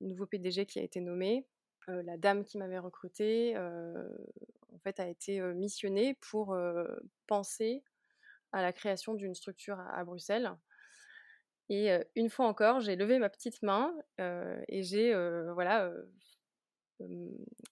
nouveau 0.00 0.26
PDG 0.26 0.66
qui 0.66 0.78
a 0.78 0.82
été 0.82 1.00
nommé, 1.00 1.46
la 1.88 2.18
dame 2.18 2.44
qui 2.44 2.58
m'avait 2.58 2.78
recrutée 2.78 3.56
en 3.56 4.78
fait, 4.84 5.00
a 5.00 5.08
été 5.08 5.40
missionnée 5.40 6.18
pour 6.20 6.54
penser 7.26 7.82
à 8.52 8.60
la 8.60 8.74
création 8.74 9.14
d'une 9.14 9.34
structure 9.34 9.80
à, 9.80 10.04
Bruxelles. 10.04 10.52
Et 11.70 11.90
une 12.14 12.28
fois 12.28 12.46
encore, 12.46 12.80
j'ai 12.80 12.96
levé 12.96 13.18
ma 13.18 13.30
petite 13.30 13.62
main 13.62 13.94
et 14.18 14.82
j'ai 14.82 15.14
voilà, 15.54 15.90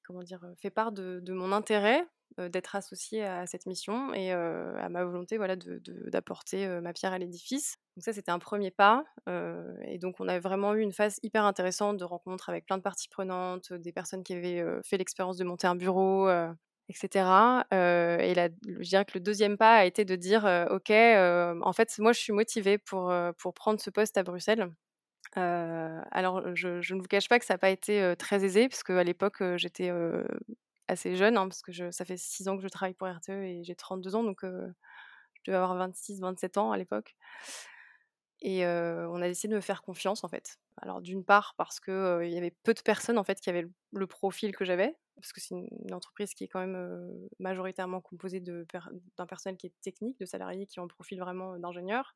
comment 0.04 0.22
dire, 0.22 0.42
fait 0.56 0.70
part 0.70 0.92
de 0.92 1.32
mon 1.34 1.52
intérêt 1.52 2.06
d'être 2.38 2.76
associée 2.76 3.24
à 3.24 3.46
cette 3.46 3.66
mission 3.66 4.14
et 4.14 4.32
à 4.32 4.88
ma 4.88 5.04
volonté 5.04 5.36
voilà, 5.36 5.56
d'apporter 5.56 6.66
ma 6.80 6.92
pierre 6.92 7.12
à 7.12 7.18
l'édifice. 7.18 7.76
Donc 7.96 8.04
ça, 8.04 8.12
c'était 8.12 8.30
un 8.30 8.38
premier 8.38 8.70
pas. 8.70 9.04
et 9.26 9.98
donc, 9.98 10.16
on 10.20 10.28
a 10.28 10.38
vraiment 10.38 10.74
eu 10.74 10.80
une 10.80 10.92
phase 10.92 11.18
hyper 11.22 11.44
intéressante 11.44 11.96
de 11.96 12.04
rencontres 12.04 12.48
avec 12.48 12.66
plein 12.66 12.78
de 12.78 12.82
parties 12.82 13.08
prenantes, 13.08 13.72
des 13.72 13.92
personnes 13.92 14.22
qui 14.22 14.34
avaient 14.34 14.64
fait 14.82 14.96
l'expérience 14.96 15.36
de 15.36 15.44
monter 15.44 15.66
un 15.66 15.74
bureau, 15.74 16.28
etc. 16.88 17.08
et 17.72 18.34
là, 18.34 18.48
je 18.66 18.88
dirais 18.88 19.04
que 19.04 19.12
le 19.14 19.20
deuxième 19.20 19.56
pas 19.56 19.76
a 19.76 19.84
été 19.84 20.04
de 20.04 20.16
dire, 20.16 20.44
OK, 20.70 20.90
en 20.90 21.72
fait, 21.72 21.98
moi, 21.98 22.12
je 22.12 22.20
suis 22.20 22.32
motivée 22.32 22.78
pour, 22.78 23.12
pour 23.38 23.54
prendre 23.54 23.80
ce 23.80 23.90
poste 23.90 24.16
à 24.18 24.22
Bruxelles. 24.22 24.70
alors, 25.34 26.54
je, 26.54 26.80
je, 26.80 26.94
ne 26.94 27.00
vous 27.00 27.08
cache 27.08 27.28
pas 27.28 27.38
que 27.38 27.44
ça 27.44 27.54
n'a 27.54 27.58
pas 27.58 27.70
été 27.70 28.14
très 28.18 28.44
aisé, 28.44 28.68
parce 28.68 28.82
qu'à 28.82 29.04
l'époque, 29.04 29.42
j'étais 29.56 29.90
assez 30.90 31.16
jeune, 31.16 31.36
hein, 31.36 31.48
parce 31.48 31.62
que 31.62 31.90
ça 31.90 32.04
fait 32.04 32.16
6 32.16 32.48
ans 32.48 32.56
que 32.56 32.62
je 32.62 32.68
travaille 32.68 32.94
pour 32.94 33.08
RTE 33.08 33.30
et 33.30 33.64
j'ai 33.64 33.74
32 33.74 34.14
ans, 34.14 34.24
donc 34.24 34.40
je 34.42 34.72
devais 35.46 35.56
avoir 35.56 35.76
26, 35.76 36.20
27 36.20 36.58
ans 36.58 36.72
à 36.72 36.76
l'époque. 36.76 37.16
Et 38.42 38.64
on 38.64 39.20
a 39.20 39.28
décidé 39.28 39.52
de 39.52 39.56
me 39.56 39.60
faire 39.60 39.82
confiance 39.82 40.24
en 40.24 40.28
fait. 40.28 40.58
Alors 40.78 41.00
d'une 41.00 41.24
part 41.24 41.54
parce 41.58 41.78
qu'il 41.78 42.20
il 42.22 42.30
y 42.30 42.38
avait 42.38 42.54
peu 42.62 42.72
de 42.72 42.80
personnes 42.80 43.18
en 43.18 43.24
fait 43.24 43.40
qui 43.40 43.50
avaient 43.50 43.68
le, 43.92 44.06
profil 44.06 44.56
que 44.56 44.64
j'avais, 44.64 44.96
parce 45.16 45.32
que 45.32 45.40
c'est 45.40 45.54
une, 45.54 45.92
entreprise 45.92 46.32
qui 46.32 46.44
est 46.44 46.48
quand 46.48 46.60
même 46.60 47.28
majoritairement 47.38 48.00
composée 48.00 48.40
d'un 48.40 49.26
personnel 49.26 49.58
qui 49.58 49.66
est 49.66 49.74
technique, 49.82 50.18
de 50.18 50.24
salariés 50.24 50.66
qui 50.66 50.80
ont 50.80 50.84
le 50.84 50.88
profil 50.88 51.20
vraiment 51.20 51.58
d'ingénieur. 51.58 52.14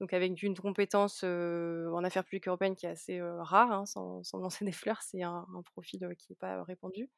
Donc 0.00 0.12
avec 0.12 0.40
une 0.42 0.56
compétence 0.56 1.24
en 1.24 2.04
affaires 2.04 2.24
publiques 2.24 2.46
européennes 2.46 2.76
qui 2.76 2.86
est 2.86 2.90
assez 2.90 3.20
rare, 3.20 3.72
hein, 3.72 3.86
sans, 3.86 4.22
lancer 4.34 4.64
des 4.64 4.72
fleurs, 4.72 5.02
c'est 5.02 5.22
un, 5.24 5.44
un, 5.56 5.62
profil 5.62 6.08
qui 6.18 6.32
n'est 6.32 6.36
pas 6.36 6.62
répandu. 6.62 7.10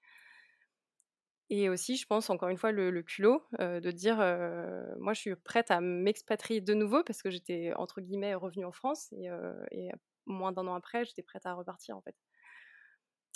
Et 1.53 1.69
aussi, 1.69 1.97
je 1.97 2.07
pense, 2.07 2.31
encore 2.31 2.49
une 2.49 2.57
fois, 2.57 2.71
le, 2.71 3.03
culot 3.03 3.43
de 3.59 3.91
dire 3.91 4.19
moi, 4.99 5.13
je 5.13 5.21
suis 5.21 5.35
prête 5.35 5.73
à 5.73 5.81
m'expatrier 5.81 6.61
de 6.61 6.75
nouveau 6.75 7.03
parce 7.03 7.23
que 7.23 7.31
j'étais, 7.31 7.73
entre 7.75 8.01
guillemets, 8.01 8.35
revenue 8.35 8.65
en 8.65 8.73
France 8.73 9.13
et, 9.13 9.91
moins 10.27 10.53
d'un 10.53 10.69
an 10.69 10.75
après, 10.75 11.05
j'étais 11.05 11.23
prête 11.23 11.45
à 11.47 11.55
repartir 11.55 11.97
en 11.97 12.03
fait. 12.03 12.15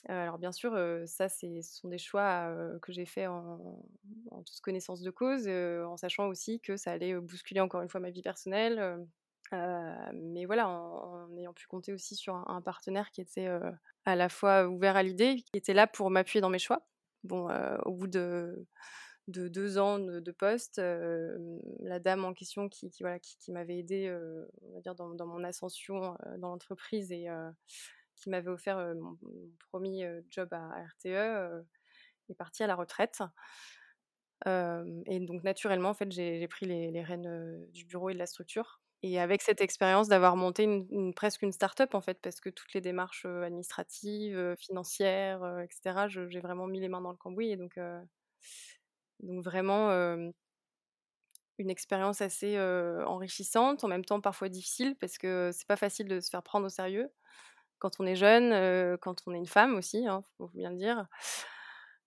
Alors 0.07 0.39
bien 0.39 0.53
sûr, 0.53 0.79
ça, 1.07 1.29
ce 1.29 1.61
sont 1.63 1.89
des 1.89 1.99
choix 1.99 2.55
que 2.83 2.93
j'ai 2.93 3.05
faits 3.07 3.27
en, 3.29 3.83
toute 4.31 4.61
connaissance 4.61 5.01
de 5.01 5.11
cause, 5.11 5.49
en 5.49 5.97
sachant 5.97 6.29
aussi 6.29 6.61
que 6.61 6.77
ça 6.77 6.93
allait 6.93 7.17
bousculer 7.17 7.61
encore 7.61 7.83
une 7.83 7.89
fois 7.89 8.01
ma 8.01 8.11
vie 8.11 8.23
personnelle. 8.23 9.05
mais 9.51 10.45
voilà, 10.45 10.69
en, 10.69 11.37
ayant 11.37 11.53
pu 11.53 11.67
compter 11.67 11.93
aussi 11.93 12.15
sur 12.15 12.37
un 12.49 12.63
partenaire 12.63 13.11
qui 13.11 13.23
était 13.23 13.49
à 14.05 14.15
la 14.15 14.29
fois 14.29 14.69
ouvert 14.69 14.95
à 14.95 15.03
l'idée, 15.03 15.37
qui 15.37 15.59
était 15.59 15.75
là 15.75 15.89
pour 15.89 16.11
m'appuyer 16.11 16.41
dans 16.41 16.51
mes 16.51 16.61
choix 16.61 16.87
Bon, 17.25 17.49
au 17.85 17.93
bout 17.93 18.07
de, 18.07 18.67
deux 19.29 19.79
ans 19.79 19.99
de, 19.99 20.31
poste, 20.31 20.79
la 20.79 21.99
dame 21.99 22.25
en 22.25 22.35
question 22.35 22.69
qui, 22.69 22.91
voilà, 23.01 23.19
qui, 23.19 23.51
m'avait 23.51 23.79
aidé 23.79 24.15
dans, 24.85 25.27
mon 25.27 25.43
ascension 25.43 26.17
dans 26.39 26.51
l'entreprise 26.51 27.11
et 27.13 27.27
qui 28.17 28.31
m'avait 28.31 28.51
offert 28.51 28.95
mon, 28.95 29.19
premier 29.71 30.21
job 30.31 30.49
à, 30.53 30.85
RTE 30.85 31.65
est 32.29 32.35
partie 32.37 32.63
à 32.63 32.67
la 32.67 32.75
retraite. 32.75 33.23
et 34.47 35.21
donc 35.21 35.43
naturellement, 35.45 35.91
en 35.91 35.95
fait, 35.95 36.13
j'ai 36.13 36.47
pris 36.49 36.67
les 36.67 37.03
rênes 37.03 37.67
du 37.73 37.87
bureau 37.87 38.11
et 38.11 38.15
de 38.15 38.19
la 38.19 38.27
structure. 38.27 38.84
Et 39.07 39.21
avec 39.21 39.43
cette 39.43 39.61
expérience 39.61 40.09
d'avoir 40.09 40.35
monté 40.35 40.67
presque 41.15 41.43
une 41.43 41.53
start-up 41.53 41.95
en 41.95 42.01
fait, 42.01 42.19
parce 42.23 42.41
que 42.41 42.49
toutes 42.49 42.73
les 42.73 42.81
démarches 42.81 43.27
administratives, 43.27 44.55
financières, 44.59 45.59
etc., 45.59 46.09
j'ai 46.09 46.41
vraiment 46.41 46.67
mis 46.67 46.81
les 46.81 46.89
mains 46.89 47.03
dans 47.03 47.11
le 47.11 47.17
cambouis. 47.19 47.51
Et 47.51 47.59
donc, 47.59 47.79
donc 49.21 49.45
vraiment 49.45 49.91
une 51.59 51.69
expérience 51.69 52.23
assez 52.23 52.59
enrichissante, 52.59 53.85
en 53.85 53.89
même 53.89 54.07
temps 54.07 54.23
parfois 54.23 54.49
difficile, 54.49 54.97
parce 54.97 55.19
que 55.19 55.51
c'est 55.53 55.69
pas 55.69 55.77
facile 55.77 56.09
de 56.09 56.19
se 56.21 56.31
faire 56.31 56.43
prendre 56.43 56.65
au 56.65 56.71
sérieux 56.71 57.11
quand 57.81 58.01
on 58.01 58.07
est 58.07 58.17
jeune, 58.17 58.97
quand 59.03 59.17
on 59.27 59.35
est 59.35 59.39
une 59.39 59.47
femme 59.47 59.75
aussi, 59.75 60.01
il 60.01 60.07
hein, 60.07 60.25
faut 60.39 60.49
bien 60.55 60.71
le 60.71 60.77
dire 60.77 61.07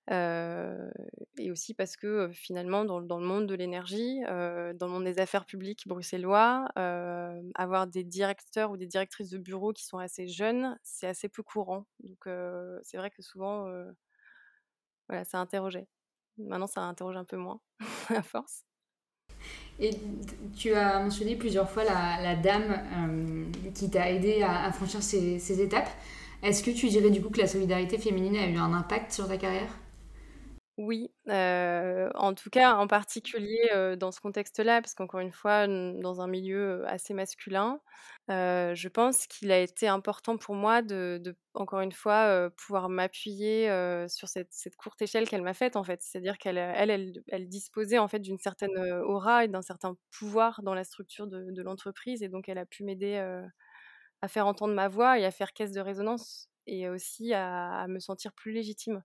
et 0.10 1.52
aussi 1.52 1.74
parce 1.74 1.98
que 1.98 2.30
finalement, 2.32 2.86
dans, 2.86 3.00
le 3.00 3.26
monde 3.26 3.48
de 3.48 3.56
l'énergie, 3.56 4.22
dans 4.22 4.88
le 4.88 4.88
monde 4.88 5.04
des 5.04 5.20
affaires 5.20 5.46
publiques 5.46 5.88
bruxellois, 5.88 6.68
avoir 7.56 7.88
des 7.88 8.04
directeurs 8.04 8.72
ou 8.72 8.78
des 8.78 8.88
directrices 8.88 9.30
de 9.30 9.38
bureau 9.38 9.74
qui 9.74 9.86
sont 9.86 9.98
assez 9.98 10.28
jeunes, 10.28 10.78
c'est 10.84 11.08
assez 11.08 11.30
peu 11.30 11.44
courant. 11.44 11.86
Donc 12.00 12.28
c'est 12.84 12.98
vrai 12.98 13.12
que 13.12 13.22
souvent, 13.22 13.70
voilà, 15.10 15.26
ça 15.26 15.40
interrogeait. 15.40 15.88
Maintenant, 16.38 16.68
ça 16.68 16.82
interroge 16.82 17.18
un 17.18 17.26
peu 17.26 17.38
moins, 17.38 17.60
à 18.10 18.22
force. 18.22 18.64
Et 19.80 19.92
tu 20.56 20.74
as 20.74 21.00
mentionné 21.00 21.36
plusieurs 21.36 21.70
fois 21.70 21.84
la, 21.84 22.36
dame 22.36 23.52
qui 23.74 23.90
t'a 23.90 24.10
aidé 24.12 24.42
à, 24.44 24.72
franchir 24.72 25.04
ces, 25.04 25.40
ces 25.40 25.62
étapes. 25.62 25.90
Est-ce 26.44 26.64
que 26.64 26.72
tu 26.72 26.88
dirais 26.88 27.10
du 27.10 27.22
coup 27.22 27.30
que 27.30 27.40
la 27.40 27.48
solidarité 27.48 27.98
féminine 27.98 28.36
a 28.38 28.48
eu 28.48 28.58
un 28.58 28.74
impact 28.74 29.12
sur 29.12 29.28
ta 29.28 29.38
carrière? 29.38 29.70
Oui, 30.78 31.12
en 31.28 32.34
tout 32.36 32.50
cas, 32.52 32.76
en 32.76 32.88
particulier, 32.88 33.70
dans 33.98 34.12
ce 34.12 34.20
contexte-là, 34.22 34.82
parce 34.82 34.94
qu'encore 34.94 35.20
une 35.22 35.32
fois, 35.32 35.66
dans 35.68 36.22
un 36.22 36.28
milieu, 36.28 36.88
assez 36.88 37.14
masculin, 37.16 37.82
je 38.30 38.88
pense 38.88 39.26
qu'il 39.28 39.52
a 39.52 39.60
été 39.60 39.88
important 39.88 40.38
pour 40.38 40.54
moi 40.56 40.82
de 40.84 41.36
encore 41.56 41.80
une 41.82 41.92
fois, 41.92 42.50
pouvoir 42.58 42.90
m'appuyer, 42.90 43.68
sur 44.08 44.28
cette 44.30 44.76
courte 44.78 45.02
échelle 45.02 45.28
qu'elle 45.28 45.42
m'a 45.42 45.56
faite, 45.56 45.76
en 45.76 45.84
fait. 45.84 46.02
C'est-à-dire 46.04 46.38
qu'elle, 46.38 46.58
elle 46.60 47.14
elle 47.28 47.48
disposait, 47.50 47.98
en 47.98 48.08
fait, 48.08 48.20
d'une 48.20 48.38
certaine, 48.38 48.78
aura 49.04 49.46
et 49.46 49.48
d'un 49.48 49.64
certain 49.64 49.96
pouvoir 50.12 50.62
dans 50.64 50.76
la 50.76 50.84
structure 50.84 51.26
de 51.28 51.62
l'entreprise 51.64 52.22
et 52.22 52.30
donc 52.30 52.50
elle 52.50 52.60
a 52.60 52.66
pu 52.68 52.84
m'aider, 52.84 53.18
à 54.22 54.28
faire 54.28 54.48
entendre 54.48 54.74
ma 54.74 54.88
voix 54.88 55.20
et 55.20 55.26
à 55.26 55.32
faire 55.32 55.54
caisse 55.54 55.72
de 55.72 55.80
résonance 55.82 56.50
et 56.66 56.90
aussi 56.90 57.34
à 57.34 57.88
me 57.88 58.00
sentir 58.00 58.34
plus 58.34 58.52
légitime 58.52 59.04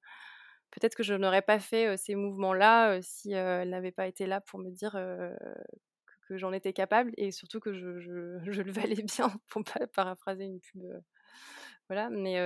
peut-être 0.73 0.97
que 0.97 1.03
je 1.03 1.15
n'aurais 1.15 1.43
pas 1.43 1.61
fait 1.61 1.97
ces 1.97 2.15
mouvements-là 2.17 3.01
si 3.03 3.33
elle 3.33 3.71
n'avait 3.71 3.93
pas 3.93 4.09
été 4.09 4.27
là 4.27 4.41
pour 4.41 4.59
me 4.59 4.71
dire 4.71 4.93
que, 4.93 6.37
j'en 6.37 6.53
étais 6.55 6.73
capable 6.73 7.13
et 7.19 7.31
surtout 7.31 7.61
que 7.61 7.75
je, 7.75 7.87
le 8.63 8.73
valais 8.73 9.03
bien, 9.03 9.29
pour 9.49 9.63
pas 9.65 9.87
paraphraser 9.87 10.45
une 10.45 10.61
pub. 10.61 10.83
voilà, 11.89 12.09
mais 12.11 12.39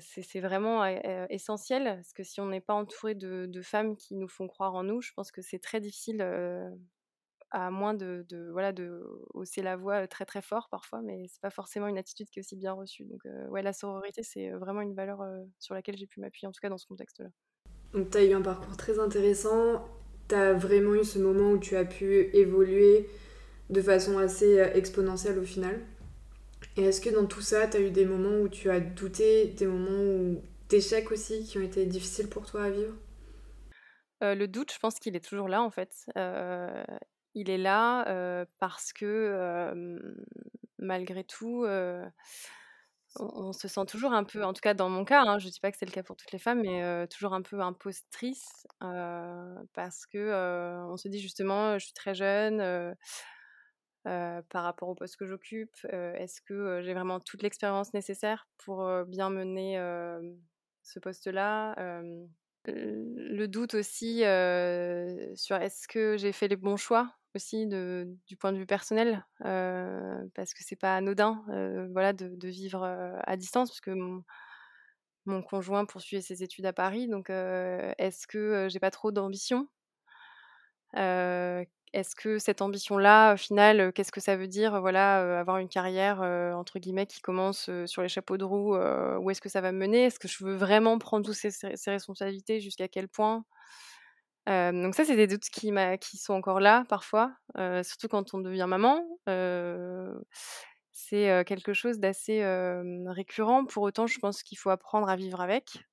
c'est 0.00 0.40
vraiment 0.40 0.84
essentiel 1.28 1.84
parce 1.84 2.12
que 2.12 2.22
si 2.22 2.40
on 2.40 2.46
n'est 2.46 2.60
pas 2.60 2.74
entouré 2.74 3.14
de, 3.14 3.62
femmes 3.62 3.96
qui 3.96 4.14
nous 4.14 4.28
font 4.28 4.46
croire 4.46 4.74
en 4.74 4.84
nous, 4.84 5.02
je 5.02 5.12
pense 5.12 5.32
que 5.32 5.42
c'est 5.42 5.58
très 5.58 5.80
difficile 5.80 6.22
à 7.54 7.70
moins 7.70 7.92
de, 7.92 8.24
voilà, 8.50 8.72
de 8.72 9.02
hausser 9.34 9.60
la 9.60 9.76
voix 9.76 10.06
très 10.08 10.24
très 10.24 10.40
fort 10.40 10.68
parfois, 10.70 11.02
mais 11.02 11.26
c'est 11.28 11.42
pas 11.42 11.50
forcément 11.50 11.86
une 11.86 11.98
attitude 11.98 12.30
qui 12.30 12.38
est 12.38 12.42
aussi 12.42 12.56
bien 12.56 12.72
reçue. 12.72 13.04
Donc 13.04 13.20
ouais, 13.50 13.62
la 13.62 13.74
sororité, 13.74 14.22
c'est 14.22 14.50
vraiment 14.52 14.80
une 14.80 14.94
valeur 14.94 15.22
sur 15.58 15.74
laquelle 15.74 15.96
j'ai 15.98 16.06
pu 16.06 16.20
m'appuyer, 16.20 16.48
en 16.48 16.52
tout 16.52 16.60
cas 16.62 16.70
dans 16.70 16.78
ce 16.78 16.86
contexte-là. 16.86 17.28
Donc 17.92 18.10
tu 18.10 18.16
as 18.16 18.24
eu 18.24 18.32
un 18.32 18.40
parcours 18.40 18.76
très 18.78 18.98
intéressant, 18.98 19.86
tu 20.28 20.34
as 20.34 20.54
vraiment 20.54 20.94
eu 20.94 21.04
ce 21.04 21.18
moment 21.18 21.50
où 21.50 21.58
tu 21.58 21.76
as 21.76 21.84
pu 21.84 22.34
évoluer 22.34 23.06
de 23.68 23.82
façon 23.82 24.16
assez 24.16 24.56
exponentielle 24.56 25.38
au 25.38 25.44
final. 25.44 25.78
Et 26.78 26.84
est-ce 26.84 27.02
que 27.02 27.10
dans 27.10 27.26
tout 27.26 27.42
ça, 27.42 27.68
tu 27.68 27.76
as 27.76 27.80
eu 27.80 27.90
des 27.90 28.06
moments 28.06 28.40
où 28.40 28.48
tu 28.48 28.70
as 28.70 28.80
douté, 28.80 29.48
des 29.48 29.66
moments 29.66 29.90
où 29.90 30.42
d'échecs 30.70 31.12
aussi 31.12 31.44
qui 31.44 31.58
ont 31.58 31.62
été 31.62 31.84
difficiles 31.84 32.30
pour 32.30 32.46
toi 32.46 32.64
à 32.64 32.70
vivre? 32.70 32.94
Le 34.22 34.46
doute, 34.46 34.72
je 34.72 34.78
pense 34.78 34.98
qu'il 35.00 35.16
est 35.16 35.24
toujours 35.24 35.48
là 35.48 35.60
en 35.60 35.70
fait. 35.70 36.06
Il 37.34 37.50
est 37.50 37.58
là 37.58 38.44
parce 38.58 38.92
que 38.92 39.84
malgré 40.78 41.24
tout, 41.24 41.66
on, 43.16 43.52
se 43.52 43.68
sent 43.68 43.84
toujours 43.86 44.12
un 44.12 44.24
peu, 44.24 44.44
en 44.44 44.52
tout 44.52 44.60
cas 44.60 44.74
dans 44.74 44.88
mon 44.88 45.04
cas, 45.04 45.22
hein, 45.22 45.38
je 45.38 45.46
ne 45.46 45.50
dis 45.50 45.60
pas 45.60 45.70
que 45.70 45.76
c'est 45.78 45.86
le 45.86 45.92
cas 45.92 46.02
pour 46.02 46.16
toutes 46.16 46.32
les 46.32 46.38
femmes, 46.38 46.62
mais 46.62 47.06
toujours 47.08 47.34
un 47.34 47.42
peu 47.42 47.60
impostrice 47.60 48.66
parce 48.80 50.06
que 50.06 50.84
on 50.88 50.96
se 50.96 51.08
dit 51.08 51.20
justement, 51.20 51.78
je 51.78 51.84
suis 51.84 51.94
très 51.94 52.14
jeune. 52.14 52.94
par 54.04 54.64
rapport 54.64 54.88
au 54.88 54.94
poste 54.94 55.16
que 55.16 55.26
j'occupe 55.26 55.76
Est-ce 55.90 56.40
que 56.40 56.80
j'ai 56.82 56.94
vraiment 56.94 57.20
toute 57.20 57.42
l'expérience 57.42 57.92
nécessaire 57.94 58.48
pour 58.58 58.88
bien 59.06 59.30
mener 59.30 59.76
ce 60.82 60.98
poste-là 60.98 61.74
Le 62.66 63.46
doute 63.46 63.74
aussi 63.74 64.18
sur 65.36 65.56
est-ce 65.56 65.88
que 65.88 66.16
j'ai 66.16 66.32
fait 66.32 66.48
les 66.48 66.56
bons 66.56 66.76
choix? 66.76 67.14
Aussi 67.34 67.66
du 67.66 68.36
point 68.38 68.52
de 68.52 68.58
vue 68.58 68.66
personnel, 68.66 69.24
parce 69.40 70.54
que 70.54 70.62
c'est 70.62 70.76
pas 70.76 70.96
anodin 70.96 71.42
voilà, 71.92 72.12
de, 72.12 72.48
vivre 72.48 72.84
à 73.24 73.36
distance, 73.36 73.70
parce 73.70 73.80
que 73.80 73.90
mon, 73.90 74.24
mon 75.26 75.42
conjoint 75.42 75.84
poursuit 75.84 76.22
ses 76.22 76.42
études 76.42 76.66
à 76.66 76.72
Paris, 76.72 77.08
donc 77.08 77.30
est-ce 77.30 78.26
que 78.26 78.68
j'ai 78.70 78.80
pas 78.80 78.90
trop 78.90 79.12
d'ambition? 79.12 79.68
Est-ce 80.94 82.16
que 82.16 82.38
cette 82.38 82.62
ambition-là, 82.62 83.34
au 83.34 83.36
final, 83.36 83.92
qu'est-ce 83.92 84.12
que 84.12 84.20
ça 84.20 84.36
veut 84.36 84.48
dire, 84.48 84.80
voilà, 84.80 85.40
avoir 85.40 85.58
une 85.58 85.68
carrière 85.68 86.22
entre 86.56 86.78
guillemets 86.78 87.06
qui 87.06 87.20
commence 87.20 87.70
sur 87.86 88.02
les 88.02 88.08
chapeaux 88.08 88.38
de 88.38 88.44
roue 88.44 88.74
Où 88.76 89.30
est-ce 89.30 89.40
que 89.40 89.48
ça 89.48 89.60
va 89.60 89.72
me 89.72 89.78
mener? 89.78 90.04
Est-ce 90.06 90.18
que 90.18 90.28
je 90.28 90.42
veux 90.44 90.56
vraiment 90.56 90.98
prendre 90.98 91.26
toutes 91.26 91.34
ces, 91.34 91.90
responsabilités? 91.90 92.60
Jusqu'à 92.60 92.88
quel 92.88 93.08
point? 93.08 93.44
Donc 94.46 94.94
ça, 94.94 95.04
c'est 95.04 95.16
des 95.16 95.26
doutes 95.26 95.48
qui, 95.48 95.72
sont 96.16 96.34
encore 96.34 96.60
là 96.60 96.84
parfois, 96.88 97.34
surtout 97.82 98.08
quand 98.08 98.34
on 98.34 98.38
devient 98.38 98.66
maman. 98.68 99.04
c'est 100.92 101.44
quelque 101.46 101.72
chose 101.72 101.98
d'assez 101.98 102.44
récurrent. 103.06 103.64
Pour 103.64 103.82
autant, 103.84 104.06
je 104.06 104.18
pense 104.18 104.42
qu'il 104.42 104.58
faut 104.58 104.70
apprendre 104.70 105.08
à 105.08 105.16
vivre 105.16 105.40
avec 105.40 105.84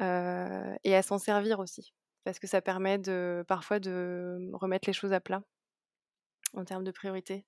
et 0.00 0.94
à 0.94 1.02
s'en 1.02 1.18
servir 1.18 1.60
aussi 1.60 1.92
parce 2.24 2.38
que 2.38 2.46
ça 2.46 2.60
permet 2.60 2.98
de 2.98 3.44
parfois 3.48 3.80
de 3.80 4.50
remettre 4.52 4.88
les 4.88 4.92
choses 4.92 5.12
à 5.12 5.20
plat 5.20 5.42
en 6.54 6.64
termes 6.64 6.84
de 6.84 6.90
priorité 6.90 7.44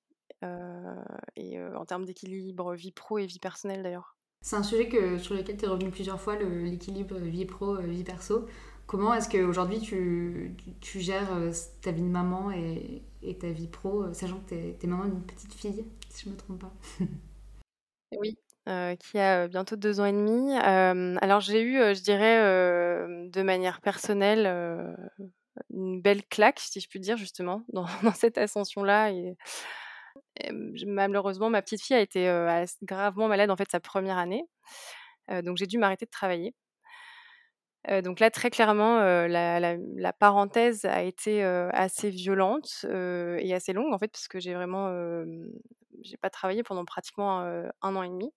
et 1.37 1.61
en 1.61 1.85
termes 1.85 2.05
d'équilibre 2.05 2.75
vie 2.75 2.93
pro 2.93 3.19
et 3.19 3.27
vie 3.27 3.39
personnelle 3.39 3.83
d'ailleurs. 3.83 4.17
C'est 4.41 4.57
un 4.57 4.65
sujet 4.65 4.89
que, 4.89 5.19
sur 5.19 5.37
lequel 5.37 5.57
tu 5.57 5.67
es 5.67 5.69
revenu 5.69 5.91
plusieurs 5.93 6.21
fois, 6.21 6.37
l'équilibre 6.37 7.17
vie 7.17 7.47
pro, 7.47 7.77
vie 7.77 8.03
perso. 8.03 8.47
Comment 8.93 9.15
est-ce 9.15 9.31
qu'aujourd'hui 9.31 9.81
tu, 9.81 10.55
tu, 10.83 11.01
gères 11.01 11.31
ta 11.81 11.93
vie 11.93 12.03
de 12.03 12.09
maman 12.09 12.51
et, 12.51 13.39
ta 13.41 13.49
vie 13.49 13.67
pro, 13.67 14.13
sachant 14.13 14.39
que 14.41 14.51
tu 14.51 14.55
es, 14.55 14.77
es, 14.83 14.87
maman 14.87 15.07
d'une 15.07 15.25
petite 15.25 15.55
fille, 15.55 15.87
si 16.11 16.25
je 16.25 16.29
ne 16.29 16.35
me 16.35 16.39
trompe 16.39 16.61
pas? 16.61 16.73
Oui, 18.21 18.37
euh, 18.69 18.95
qui 18.97 19.19
a 19.19 19.49
bientôt 19.49 19.77
deux 19.77 19.99
ans 19.99 20.05
et 20.05 20.13
demi. 20.13 20.55
alors 21.23 21.41
j'ai 21.41 21.63
eu, 21.63 21.79
je 21.95 22.03
dirais, 22.03 22.37
de 23.31 23.43
manière 23.43 23.81
personnelle, 23.81 24.47
une 25.71 26.03
belle 26.03 26.23
claque, 26.27 26.61
si 26.61 26.79
je 26.79 26.87
puis 26.87 27.01
dire, 27.01 27.17
justement, 27.17 27.65
dans, 27.73 27.87
cette 28.13 28.37
ascension-là. 28.37 29.11
Et, 29.13 29.35
malheureusement, 30.85 31.49
ma 31.49 31.63
petite 31.63 31.81
fille 31.81 31.97
a 31.97 32.01
été 32.01 32.27
gravement 32.83 33.29
malade 33.29 33.51
en 33.51 33.57
fait 33.57 33.71
sa 33.71 33.81
première 33.81 34.19
année, 34.19 34.45
donc 35.31 35.57
j'ai 35.57 35.67
dû 35.67 35.79
m'arrêter 35.79 36.05
de 36.05 36.11
travailler. 36.11 36.55
Donc 38.03 38.21
là, 38.21 38.31
très 38.31 38.51
clairement, 38.51 38.99
la, 39.01 39.59
la, 39.77 40.13
parenthèse 40.13 40.85
a 40.85 41.03
été 41.03 41.43
assez 41.43 42.11
violente 42.11 42.87
et 42.89 43.55
assez 43.55 43.73
longue 43.73 43.93
en 43.93 43.99
fait, 43.99 44.09
parce 44.09 44.29
que 44.29 44.39
j'ai 44.39 44.55
vraiment, 44.55 45.25
j'ai 46.03 46.17
pas 46.17 46.31
travaillé 46.31 46.63
pendant 46.63 46.85
pratiquement 46.85 47.41
un 47.41 47.97
an 47.97 48.03
et 48.03 48.09
demi. 48.09 48.33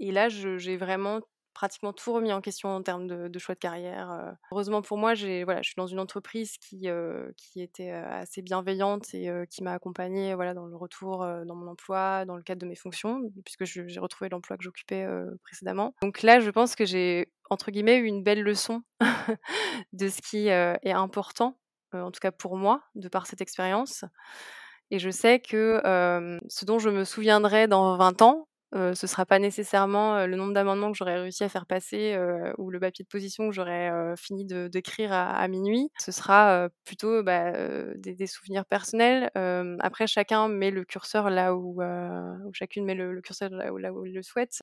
Et 0.00 0.12
là, 0.12 0.28
j'ai 0.28 0.76
vraiment 0.76 1.20
pratiquement 1.54 1.92
tout 1.92 2.12
remis 2.12 2.32
en 2.32 2.40
question 2.40 2.68
en 2.68 2.82
termes 2.82 3.06
de, 3.06 3.38
choix 3.38 3.54
de 3.54 3.60
carrière. 3.60 4.36
Heureusement 4.52 4.82
pour 4.82 4.98
moi, 4.98 5.14
voilà, 5.14 5.62
je 5.62 5.68
suis 5.68 5.76
dans 5.76 5.86
une 5.86 6.00
entreprise 6.00 6.56
qui, 6.58 6.88
qui 7.36 7.60
était 7.60 7.90
assez 7.90 8.42
bienveillante 8.42 9.14
et 9.14 9.30
qui 9.50 9.62
m'a 9.62 9.72
accompagnée 9.72 10.34
voilà, 10.34 10.54
dans 10.54 10.66
le 10.66 10.76
retour 10.76 11.26
dans 11.46 11.54
mon 11.54 11.68
emploi, 11.68 12.24
dans 12.24 12.36
le 12.36 12.42
cadre 12.42 12.60
de 12.60 12.66
mes 12.66 12.76
fonctions, 12.76 13.20
puisque 13.44 13.64
j'ai 13.64 14.00
retrouvé 14.00 14.28
l'emploi 14.28 14.56
que 14.56 14.64
j'occupais 14.64 15.06
précédemment. 15.42 15.94
Donc 16.02 16.22
là, 16.22 16.40
je 16.40 16.50
pense 16.50 16.74
que 16.74 16.84
j'ai, 16.84 17.32
entre 17.50 17.70
guillemets, 17.70 17.98
eu 17.98 18.04
une 18.04 18.22
belle 18.22 18.42
leçon 18.42 18.82
de 19.92 20.08
ce 20.08 20.20
qui 20.22 20.48
est 20.48 20.92
important, 20.92 21.58
en 21.92 22.10
tout 22.10 22.20
cas 22.20 22.32
pour 22.32 22.56
moi, 22.56 22.82
de 22.94 23.08
par 23.08 23.26
cette 23.26 23.40
expérience. 23.40 24.04
Et 24.90 24.98
je 24.98 25.10
sais 25.10 25.40
que 25.40 25.80
ce 26.48 26.64
dont 26.64 26.78
je 26.78 26.90
me 26.90 27.04
souviendrai 27.04 27.68
dans 27.68 27.96
20 27.96 28.22
ans, 28.22 28.48
ce 28.72 28.94
ce 28.94 29.06
sera 29.06 29.26
pas 29.26 29.38
nécessairement 29.38 30.26
le 30.26 30.36
nombre 30.36 30.52
d'amendements 30.52 30.92
que 30.92 30.96
j'aurais 30.96 31.18
réussi 31.18 31.42
à 31.42 31.48
faire 31.48 31.66
passer 31.66 32.16
ou 32.58 32.70
le 32.70 32.78
papier 32.78 33.02
de 33.02 33.08
position 33.08 33.48
que 33.48 33.54
j'aurais 33.54 33.90
fini 34.16 34.44
d'écrire 34.44 35.12
à, 35.12 35.48
minuit. 35.48 35.90
Ce 35.98 36.12
sera 36.12 36.68
plutôt 36.84 37.22
bah, 37.22 37.52
des, 37.96 38.26
souvenirs 38.26 38.64
personnels. 38.66 39.30
après, 39.80 40.06
chacun 40.06 40.48
met 40.48 40.70
le 40.70 40.84
curseur 40.84 41.30
là 41.30 41.54
où, 41.56 41.80
chacune 42.52 42.84
met 42.84 42.94
le, 42.94 43.20
curseur 43.20 43.50
là 43.50 43.72
où, 43.72 43.78
là 43.78 43.92
où, 43.92 44.06
il 44.06 44.14
le 44.14 44.22
souhaite. 44.22 44.62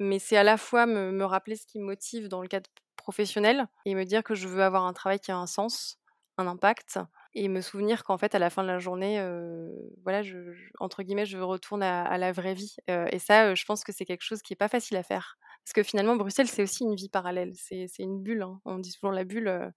Mais 0.00 0.18
c'est 0.18 0.36
à 0.36 0.44
la 0.44 0.56
fois 0.56 0.86
me, 0.86 1.10
me, 1.10 1.24
rappeler 1.24 1.56
ce 1.56 1.66
qui 1.66 1.78
me 1.78 1.84
motive 1.84 2.28
dans 2.28 2.40
le 2.40 2.48
cadre 2.48 2.70
professionnel 2.96 3.66
et 3.84 3.94
me 3.94 4.04
dire 4.04 4.22
que 4.22 4.34
je 4.34 4.46
veux 4.46 4.62
avoir 4.62 4.84
un 4.84 4.92
travail 4.92 5.18
qui 5.18 5.30
a 5.32 5.36
un 5.36 5.46
sens, 5.46 5.98
un 6.36 6.46
impact 6.46 6.98
et 7.34 7.48
me 7.48 7.60
souvenir 7.60 8.04
qu'en 8.04 8.18
fait 8.18 8.34
à 8.34 8.38
la 8.38 8.50
fin 8.50 8.62
de 8.62 8.68
la 8.68 8.78
journée 8.78 9.22
voilà 10.02 10.22
je, 10.22 10.38
entre 10.80 11.02
guillemets 11.02 11.26
je 11.26 11.38
retourne 11.38 11.82
à, 11.82 12.18
la 12.18 12.32
vraie 12.32 12.54
vie. 12.54 12.76
Et 12.88 13.18
ça 13.18 13.54
je 13.54 13.64
pense 13.64 13.84
que 13.84 13.92
c'est 13.92 14.04
quelque 14.04 14.22
chose 14.22 14.42
qui 14.42 14.54
est 14.54 14.56
pas 14.56 14.68
facile 14.68 14.96
à 14.96 15.02
faire. 15.02 15.38
Parce 15.64 15.72
que 15.74 15.82
finalement 15.82 16.16
Bruxelles 16.16 16.48
c'est 16.48 16.62
aussi 16.62 16.84
une 16.84 16.94
vie 16.94 17.08
parallèle. 17.08 17.52
C'est 17.54 17.88
une 17.98 18.22
bulle 18.22 18.42
hein. 18.42 18.60
on 18.64 18.78
dit 18.78 18.90
souvent 18.92 19.12
la 19.12 19.24
bulle 19.24 19.72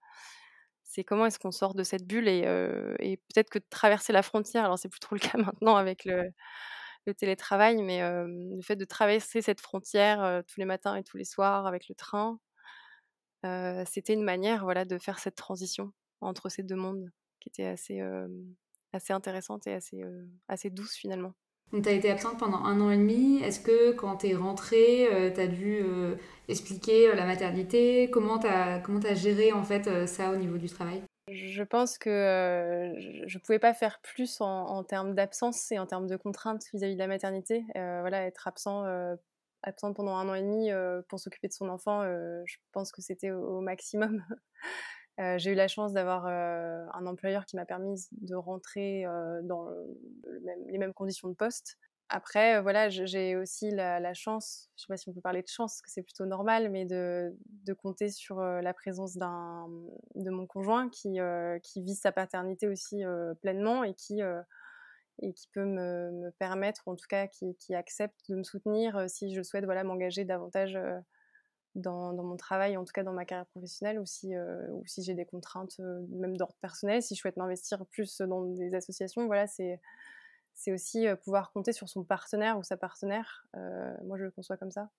c'est 0.83 1.03
comment 1.05 1.25
est-ce 1.25 1.39
qu'on 1.39 1.51
sort 1.51 1.73
de 1.73 1.83
cette 1.83 2.05
bulle 2.05 2.27
et, 2.27 3.17
peut-être 3.33 3.49
que 3.49 3.59
traverser 3.69 4.13
la 4.13 4.23
frontière 4.23 4.65
alors 4.65 4.77
c'est 4.79 4.89
plus 4.89 4.99
trop 4.99 5.15
le 5.15 5.19
cas 5.37 5.37
maintenant 5.37 5.75
avec 5.75 6.05
le, 6.05 6.31
le 7.05 7.13
télétravail 7.13 7.81
mais 7.81 8.01
le 8.01 8.61
fait 8.61 8.75
de 8.75 8.85
traverser 8.85 9.41
cette 9.41 9.61
frontière 9.61 10.43
tous 10.47 10.59
les 10.59 10.65
matins 10.65 10.95
et 10.95 11.03
tous 11.03 11.17
les 11.17 11.25
soirs 11.25 11.65
avec 11.65 11.87
le 11.89 11.95
train 11.95 12.39
c'était 13.85 14.13
une 14.13 14.23
manière 14.23 14.63
voilà 14.63 14.85
de 14.85 14.97
faire 14.97 15.19
cette 15.19 15.35
transition 15.35 15.91
entre 16.21 16.49
ces 16.49 16.63
deux 16.63 16.75
mondes 16.75 17.11
qui 17.41 17.49
était 17.49 17.65
assez, 17.65 18.01
assez 18.93 19.11
intéressante 19.11 19.67
et 19.67 19.73
assez, 19.73 20.01
assez 20.47 20.69
douce 20.69 20.95
finalement. 20.95 21.33
Donc, 21.73 21.83
tu 21.83 21.89
as 21.89 21.93
été 21.93 22.09
absente 22.09 22.37
pendant 22.37 22.63
un 22.65 22.79
an 22.81 22.91
et 22.91 22.97
demi. 22.97 23.41
Est-ce 23.41 23.59
que 23.59 23.91
quand 23.91 24.17
tu 24.17 24.27
es 24.27 24.35
rentrée, 24.35 25.07
tu 25.33 25.39
as 25.39 25.47
dû 25.47 25.83
expliquer 26.47 27.13
la 27.15 27.25
maternité? 27.25 28.09
Comment 28.11 28.39
tu 28.39 28.47
as, 28.47 28.79
comment 28.79 28.99
as 28.99 29.13
géré 29.13 29.51
en 29.51 29.63
fait 29.63 30.05
ça 30.07 30.31
au 30.31 30.35
niveau 30.35 30.57
du 30.57 30.67
travail? 30.67 31.01
Je 31.29 31.63
pense 31.63 31.97
que 31.97 32.93
je 33.25 33.37
ne 33.37 33.41
pouvais 33.41 33.59
pas 33.59 33.73
faire 33.73 34.01
plus 34.01 34.41
en, 34.41 34.47
en 34.47 34.83
termes 34.83 35.15
d'absence 35.15 35.71
et 35.71 35.79
en 35.79 35.85
termes 35.85 36.07
de 36.07 36.17
contraintes 36.17 36.65
vis-à-vis 36.73 36.95
de 36.95 36.99
la 36.99 37.07
maternité. 37.07 37.63
voilà, 37.73 38.25
être 38.25 38.47
absent, 38.47 38.85
absente 39.63 39.95
pendant 39.95 40.15
un 40.15 40.27
an 40.29 40.33
et 40.33 40.41
demi 40.41 40.69
pour 41.07 41.19
s'occuper 41.19 41.47
de 41.47 41.53
son 41.53 41.69
enfant, 41.69 42.03
je 42.03 42.55
pense 42.71 42.91
que 42.91 43.01
c'était 43.01 43.31
au, 43.31 43.61
maximum. 43.61 44.23
j'ai 45.17 45.51
eu 45.51 45.55
la 45.55 45.67
chance 45.67 45.93
d'avoir 45.93 46.25
un 46.25 47.05
employeur 47.05 47.45
qui 47.45 47.55
m'a 47.55 47.65
permis 47.65 48.07
de 48.21 48.35
rentrer 48.35 49.03
dans 49.43 49.67
les 50.67 50.77
mêmes 50.77 50.93
conditions 50.93 51.29
de 51.29 51.35
poste. 51.35 51.77
Après, 52.13 52.61
voilà, 52.61 52.89
j'ai 52.89 53.37
aussi 53.37 53.71
la, 53.71 54.13
chance, 54.13 54.69
je 54.75 54.81
ne 54.81 54.83
sais 54.83 54.87
pas 54.89 54.97
si 54.97 55.07
on 55.07 55.13
peut 55.13 55.21
parler 55.21 55.41
de 55.41 55.47
chance, 55.47 55.75
parce 55.75 55.81
que 55.81 55.91
c'est 55.91 56.03
plutôt 56.03 56.25
normal, 56.25 56.69
mais 56.69 56.83
de, 56.85 57.33
compter 57.81 58.09
sur 58.09 58.41
la 58.41 58.73
présence 58.73 59.15
de 59.15 60.29
mon 60.29 60.45
conjoint 60.45 60.89
qui, 60.89 61.19
qui 61.63 61.81
vit 61.81 61.95
sa 61.95 62.11
paternité 62.11 62.67
aussi 62.67 63.03
pleinement 63.41 63.85
et 63.85 63.93
qui, 63.93 64.19
et 65.21 65.33
qui 65.33 65.47
peut 65.53 65.63
me, 65.63 66.31
permettre, 66.37 66.83
ou 66.85 66.91
en 66.91 66.95
tout 66.95 67.07
cas 67.07 67.27
qui, 67.27 67.55
qui 67.55 67.73
accepte 67.75 68.19
de 68.27 68.35
me 68.35 68.43
soutenir 68.43 69.09
si 69.09 69.33
je 69.33 69.41
souhaite 69.41 69.63
voilà, 69.63 69.85
m'engager 69.85 70.25
davantage 70.25 70.77
dans, 71.75 72.13
mon 72.13 72.37
travail, 72.37 72.77
en 72.77 72.83
tout 72.83 72.93
cas 72.93 73.03
dans 73.03 73.13
ma 73.13 73.25
carrière 73.25 73.47
professionnelle, 73.47 73.99
ou 73.99 74.05
si, 74.05 74.35
euh, 74.35 74.67
ou 74.71 74.83
si 74.85 75.03
j'ai 75.03 75.13
des 75.13 75.25
contraintes 75.25 75.79
euh, 75.79 76.05
même 76.09 76.35
d'ordre 76.37 76.55
personnel, 76.61 77.01
si 77.01 77.15
je 77.15 77.21
souhaite 77.21 77.37
m'investir 77.37 77.85
plus 77.85 78.19
dans 78.21 78.45
des 78.45 78.73
associations, 78.75 79.25
voilà, 79.25 79.47
c'est, 79.47 79.79
aussi 80.67 81.07
euh, 81.07 81.15
pouvoir 81.15 81.51
compter 81.51 81.73
sur 81.73 81.89
son 81.89 82.03
partenaire 82.03 82.57
ou 82.57 82.63
sa 82.63 82.77
partenaire. 82.77 83.45
moi, 84.03 84.17
je 84.17 84.23
le 84.23 84.31
conçois 84.31 84.57
comme 84.57 84.71
ça. 84.71 84.89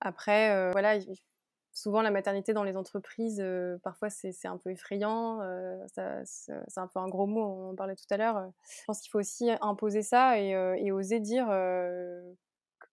Après, 0.00 0.70
voilà, 0.72 0.98
souvent 1.72 2.02
la 2.02 2.10
maternité 2.10 2.52
dans 2.52 2.64
les 2.64 2.76
entreprises, 2.76 3.42
parfois 3.82 4.10
c'est 4.10 4.46
un 4.46 4.58
peu 4.58 4.70
effrayant, 4.70 5.40
c'est 5.94 6.78
un 6.78 6.86
peu 6.86 6.98
un 6.98 7.08
gros 7.08 7.26
mot, 7.26 7.42
on 7.42 7.70
en 7.70 7.74
parlait 7.74 7.96
tout 7.96 8.06
à 8.10 8.16
l'heure. 8.16 8.52
Je 8.80 8.84
pense 8.86 9.00
qu'il 9.00 9.10
faut 9.10 9.18
aussi 9.18 9.50
imposer 9.60 10.02
ça 10.02 10.38
et 10.38 10.92
oser 10.92 11.20
dire 11.20 11.48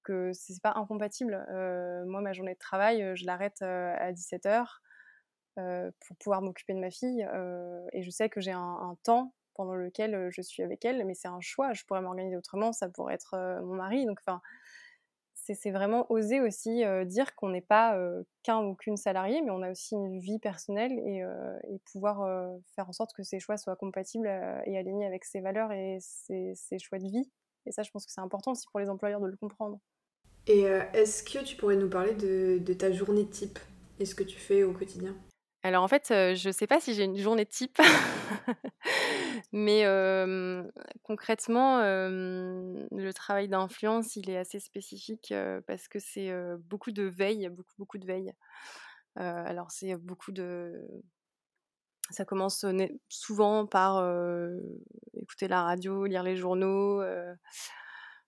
que 0.04 0.32
c'est 0.34 0.62
pas 0.62 0.74
incompatible. 0.76 1.46
moi, 2.06 2.22
ma 2.22 2.34
journée 2.34 2.54
de 2.54 2.60
travail, 2.60 3.16
je 3.16 3.26
l'arrête 3.26 3.62
à 3.62 4.12
17h 4.12 4.66
pour 5.56 6.18
pouvoir 6.18 6.42
m'occuper 6.42 6.74
de 6.74 6.80
ma 6.80 6.92
fille 6.92 7.28
et 7.94 8.04
je 8.04 8.10
sais 8.10 8.30
que 8.30 8.42
j'ai 8.42 8.52
un, 8.52 8.98
temps 9.04 9.34
pendant 9.56 9.76
lequel 9.76 10.30
je 10.32 10.42
suis 10.42 10.63
avec 10.63 10.84
elle, 10.86 11.06
mais 11.06 11.13
c'est 11.13 11.28
un 11.28 11.42
choix. 11.42 11.74
Je 11.74 11.84
pourrais 11.86 12.02
m'organiser 12.02 12.38
autrement, 12.38 12.72
ça 12.72 12.89
pourrait 12.89 13.16
être 13.16 13.36
mon 13.63 13.76
mari. 13.76 14.06
Donc, 14.06 14.20
c'est 15.52 15.72
vraiment 15.72 16.06
oser 16.10 16.39
aussi 16.39 16.84
dire 17.06 17.36
qu'on 17.36 17.50
n'est 17.50 17.62
pas 17.62 18.00
qu'un 18.44 18.63
ou 18.63 18.76
qu'une 18.76 18.98
salariée, 18.98 19.42
mais 19.42 19.52
on 19.52 19.62
a 19.62 19.72
aussi 19.72 19.96
une 19.96 20.20
vie 20.20 20.39
personnelle 20.39 20.94
et, 21.00 21.24
pouvoir 21.92 22.26
faire 22.76 22.88
en 22.88 22.94
sorte 22.94 23.13
que 23.13 23.24
ces 23.24 23.39
choix 23.39 23.58
soient 23.58 23.76
compatibles 23.76 24.28
et 24.66 24.78
alignés 24.78 25.06
avec 25.06 25.26
ses 25.26 25.42
valeurs 25.42 25.72
et 25.72 25.98
ses, 26.00 26.80
choix 26.80 27.00
de 27.00 27.08
vie. 27.08 27.30
Et 27.66 27.72
ça, 27.72 27.84
je 27.84 27.92
pense 27.92 28.06
que 28.06 28.12
c'est 28.12 28.22
important 28.22 28.52
aussi 28.52 28.66
pour 28.72 28.80
les 28.80 28.89
employeurs 28.89 29.22
de 29.22 29.28
le 29.28 29.38
comprendre. 29.38 29.80
Et 30.47 30.62
est-ce 30.93 31.23
que 31.23 31.43
tu 31.43 31.56
pourrais 31.56 31.77
nous 31.77 31.89
parler 31.89 32.13
de, 32.13 32.73
ta 32.73 32.91
journée 32.91 33.27
type 33.27 33.60
et 33.99 34.06
ce 34.06 34.13
que 34.15 34.23
tu 34.23 34.38
fais 34.38 34.63
au 34.63 34.73
quotidien? 34.73 35.15
Alors 35.65 35.84
en 35.84 35.88
fait, 35.88 36.08
je 36.10 36.47
ne 36.47 36.51
sais 36.51 36.67
pas 36.67 36.82
si 36.82 36.93
j'ai 36.93 37.06
une 37.06 37.17
journée 37.17 37.45
type, 37.45 37.79
mais 39.53 39.86
concrètement, 41.03 41.79
le 41.79 43.12
travail 43.13 43.47
d'influence, 43.47 44.17
il 44.17 44.29
est 44.29 44.38
assez 44.38 44.60
spécifique 44.60 45.34
parce 45.65 45.88
que 45.88 45.99
c'est 45.99 46.34
beaucoup 46.60 46.91
de 46.91 47.03
veille, 47.03 47.47
beaucoup, 47.47 47.73
beaucoup 47.77 47.97
de 47.97 48.06
veille. 48.06 48.34
alors 49.15 49.71
c'est 49.71 49.95
beaucoup 49.95 50.34
de... 50.34 50.86
Ça 52.10 52.25
commence 52.25 52.65
souvent 53.08 53.65
par 53.65 54.03
écouter 55.13 55.47
la 55.47 55.63
radio, 55.63 56.06
lire 56.06 56.23
les 56.23 56.36
journaux, 56.36 57.01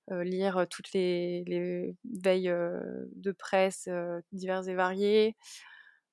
lire 0.10 0.66
toutes 0.70 0.94
les, 0.94 1.44
les 1.48 1.96
veilles 2.24 2.54
de 3.16 3.32
presse 3.32 3.90
diverses 4.32 4.68
et 4.68 4.76
variées 4.76 5.36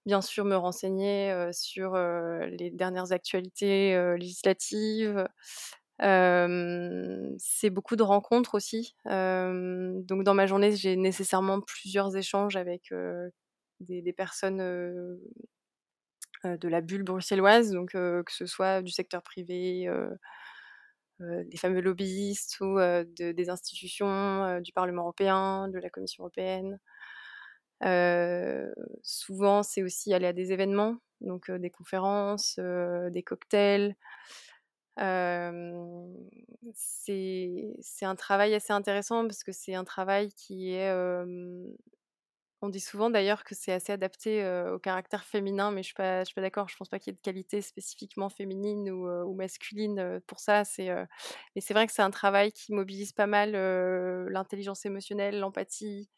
bien 0.07 0.21
sûr 0.21 0.45
me 0.45 0.57
renseigner 0.57 1.51
sur 1.53 1.97
les 1.97 2.71
dernières 2.71 3.13
actualités 3.13 4.17
législatives. 4.19 5.27
c'est 6.01 7.71
beaucoup 7.71 7.97
de 7.97 8.03
rencontres 8.03 8.55
aussi. 8.55 8.95
donc 9.07 10.25
dans 10.25 10.35
ma 10.35 10.47
journée, 10.47 10.75
j'ai 10.75 10.97
nécessairement 10.97 11.61
plusieurs 11.61 12.17
échanges 12.17 12.57
avec 12.57 12.93
des, 13.81 14.13
personnes 14.13 14.59
de 16.45 16.69
la 16.69 16.81
bulle 16.81 17.05
bruxelloise, 17.05 17.71
donc 17.71 17.93
que 17.93 18.25
ce 18.29 18.47
soit 18.47 18.83
du 18.83 18.91
secteur 18.91 19.23
privé, 19.23 19.89
des 21.47 21.57
fameux 21.57 21.81
lobbyistes 21.81 22.59
ou 22.61 22.79
des 23.17 23.51
institutions 23.51 24.61
du 24.61 24.73
Parlement 24.73 25.03
européen, 25.03 25.69
de 25.69 25.79
la 25.79 25.91
Commission 25.91 26.25
européenne 26.25 26.79
souvent, 29.03 29.63
c'est 29.63 29.83
aussi 29.83 30.15
aller 30.15 30.27
à 30.27 30.33
des 30.33 30.53
événements, 30.53 30.97
donc 31.21 31.51
des 31.51 31.71
conférences, 31.71 32.59
des 32.59 33.23
cocktails. 33.23 33.97
c'est 36.75 38.05
un 38.05 38.17
travail 38.17 38.55
assez 38.55 38.73
intéressant 38.73 39.23
parce 39.27 39.43
que 39.45 39.53
c'est 39.53 39.75
un 39.75 39.85
travail 39.85 40.33
qui 40.33 40.73
est 40.75 40.93
on 42.63 42.69
dit 42.69 42.81
souvent 42.81 43.11
d'ailleurs 43.11 43.45
que 43.45 43.55
c'est 43.55 43.73
assez 43.73 43.93
adapté 43.93 44.45
au 44.73 44.79
caractère 44.79 45.25
féminin, 45.25 45.71
mais 45.71 45.83
je 45.83 45.89
ne 45.91 45.93
suis 45.93 45.95
pas, 45.95 46.23
pas 46.35 46.41
d'accord. 46.41 46.69
Je 46.69 46.75
ne 46.75 46.79
pense 46.79 46.89
pas 46.89 46.99
qu'il 46.99 47.13
y 47.13 47.15
ait 47.15 47.17
de 47.17 47.21
qualité 47.21 47.61
spécifiquement 47.61 48.29
féminine 48.29 48.91
ou, 48.91 49.35
masculine 49.35 50.21
pour 50.27 50.41
ça. 50.41 50.63
Mais 50.79 51.61
c'est 51.61 51.75
vrai 51.75 51.87
que 51.87 51.93
c'est 51.93 52.03
un 52.03 52.11
travail 52.11 52.53
qui 52.53 52.73
mobilise 52.73 53.13
pas 53.13 53.27
mal 53.27 53.53
l'intelligence 54.31 54.87
émotionnelle, 54.87 55.39
l'empathie, 55.41 56.09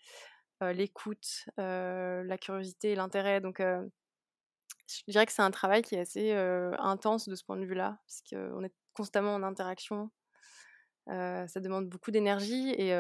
l'écoute, 0.61 1.47
la 1.57 2.39
curiosité 2.39 2.95
l'intérêt. 2.95 3.41
Donc, 3.41 3.61
je 3.61 5.03
dirais 5.09 5.27
que 5.27 5.33
c'est 5.33 5.43
un 5.43 5.51
travail 5.51 5.83
qui 5.83 5.95
est 5.95 6.01
assez 6.01 6.33
intense 6.79 7.29
de 7.29 7.35
ce 7.37 7.45
point 7.45 7.57
de 7.57 7.65
vue-là, 7.65 7.99
parce 8.07 8.23
qu'on 8.31 8.63
est 8.65 8.73
constamment 8.95 9.35
en 9.35 9.43
interaction. 9.43 10.11
Ça 11.07 11.61
demande 11.61 11.89
beaucoup 11.89 12.11
d'énergie, 12.11 12.71
et 12.71 12.91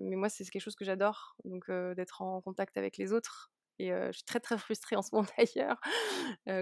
mais 0.00 0.16
moi, 0.16 0.28
c'est 0.28 0.44
quelque 0.44 0.62
chose 0.62 0.76
que 0.76 0.84
j'adore, 0.84 1.36
donc 1.44 1.70
d'être 1.96 2.22
en 2.22 2.40
contact 2.40 2.76
avec 2.76 2.96
les 2.98 3.12
autres. 3.12 3.52
Et 3.78 3.88
je 3.90 4.12
suis 4.12 4.24
très 4.24 4.40
très 4.40 4.58
frustrée 4.58 4.96
en 4.96 5.02
ce 5.02 5.10
moment 5.14 5.26
d'ailleurs, 5.38 5.80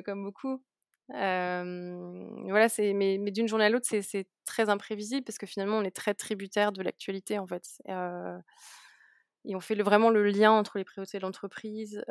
comme 0.04 0.24
beaucoup. 0.24 0.62
voilà, 1.08 2.68
mais, 2.78 3.18
mais 3.20 3.30
d'une 3.30 3.48
journée 3.48 3.64
à 3.66 3.70
l'autre, 3.70 3.86
c'est 3.90 4.28
très 4.44 4.68
imprévisible 4.70 5.24
parce 5.24 5.38
que 5.38 5.46
finalement, 5.46 5.78
on 5.78 5.84
est 5.84 5.90
très 5.96 6.14
tributaire 6.14 6.72
de 6.72 6.82
l'actualité 6.82 7.38
en 7.38 7.46
fait. 7.46 7.64
Et 9.46 9.56
on 9.56 9.60
fait 9.60 9.74
vraiment 9.76 10.10
le 10.10 10.22
lien 10.24 10.52
entre 10.52 10.76
les 10.76 10.84
priorités 10.84 11.18
de 11.18 11.22
l'entreprise 11.22 12.02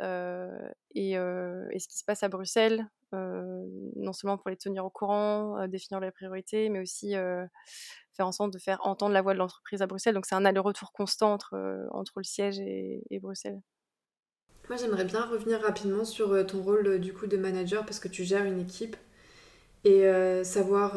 et, 0.94 1.14
ce 1.14 1.88
qui 1.88 1.96
se 1.96 2.04
passe 2.04 2.22
à 2.22 2.28
Bruxelles, 2.28 2.86
non 3.12 4.12
seulement 4.12 4.36
pour 4.36 4.50
les 4.50 4.56
tenir 4.56 4.84
au 4.84 4.90
courant, 4.90 5.66
définir 5.68 6.00
les 6.00 6.10
priorités, 6.10 6.68
mais 6.70 6.80
aussi 6.80 7.12
faire 7.12 8.26
en 8.26 8.32
sorte 8.32 8.52
de 8.52 8.58
faire 8.58 8.84
entendre 8.84 9.12
la 9.12 9.22
voix 9.22 9.34
de 9.34 9.38
l'entreprise 9.38 9.80
à 9.80 9.86
Bruxelles. 9.86 10.14
Donc 10.14 10.26
c'est 10.26 10.34
un 10.34 10.44
aller-retour 10.44 10.92
constant 10.92 11.32
entre, 11.32 11.56
entre 11.92 12.14
le 12.16 12.24
siège 12.24 12.58
et, 12.58 13.20
Bruxelles. 13.20 13.60
Moi 14.68 14.76
j'aimerais 14.76 15.04
bien 15.04 15.24
revenir 15.24 15.60
rapidement 15.60 16.04
sur 16.04 16.46
ton 16.46 16.62
rôle 16.62 16.98
du 16.98 17.12
coup 17.12 17.26
de 17.26 17.36
manager 17.36 17.84
parce 17.84 18.00
que 18.00 18.08
tu 18.08 18.24
gères 18.24 18.44
une 18.44 18.60
équipe 18.60 18.96
et 19.84 20.04
savoir 20.42 20.94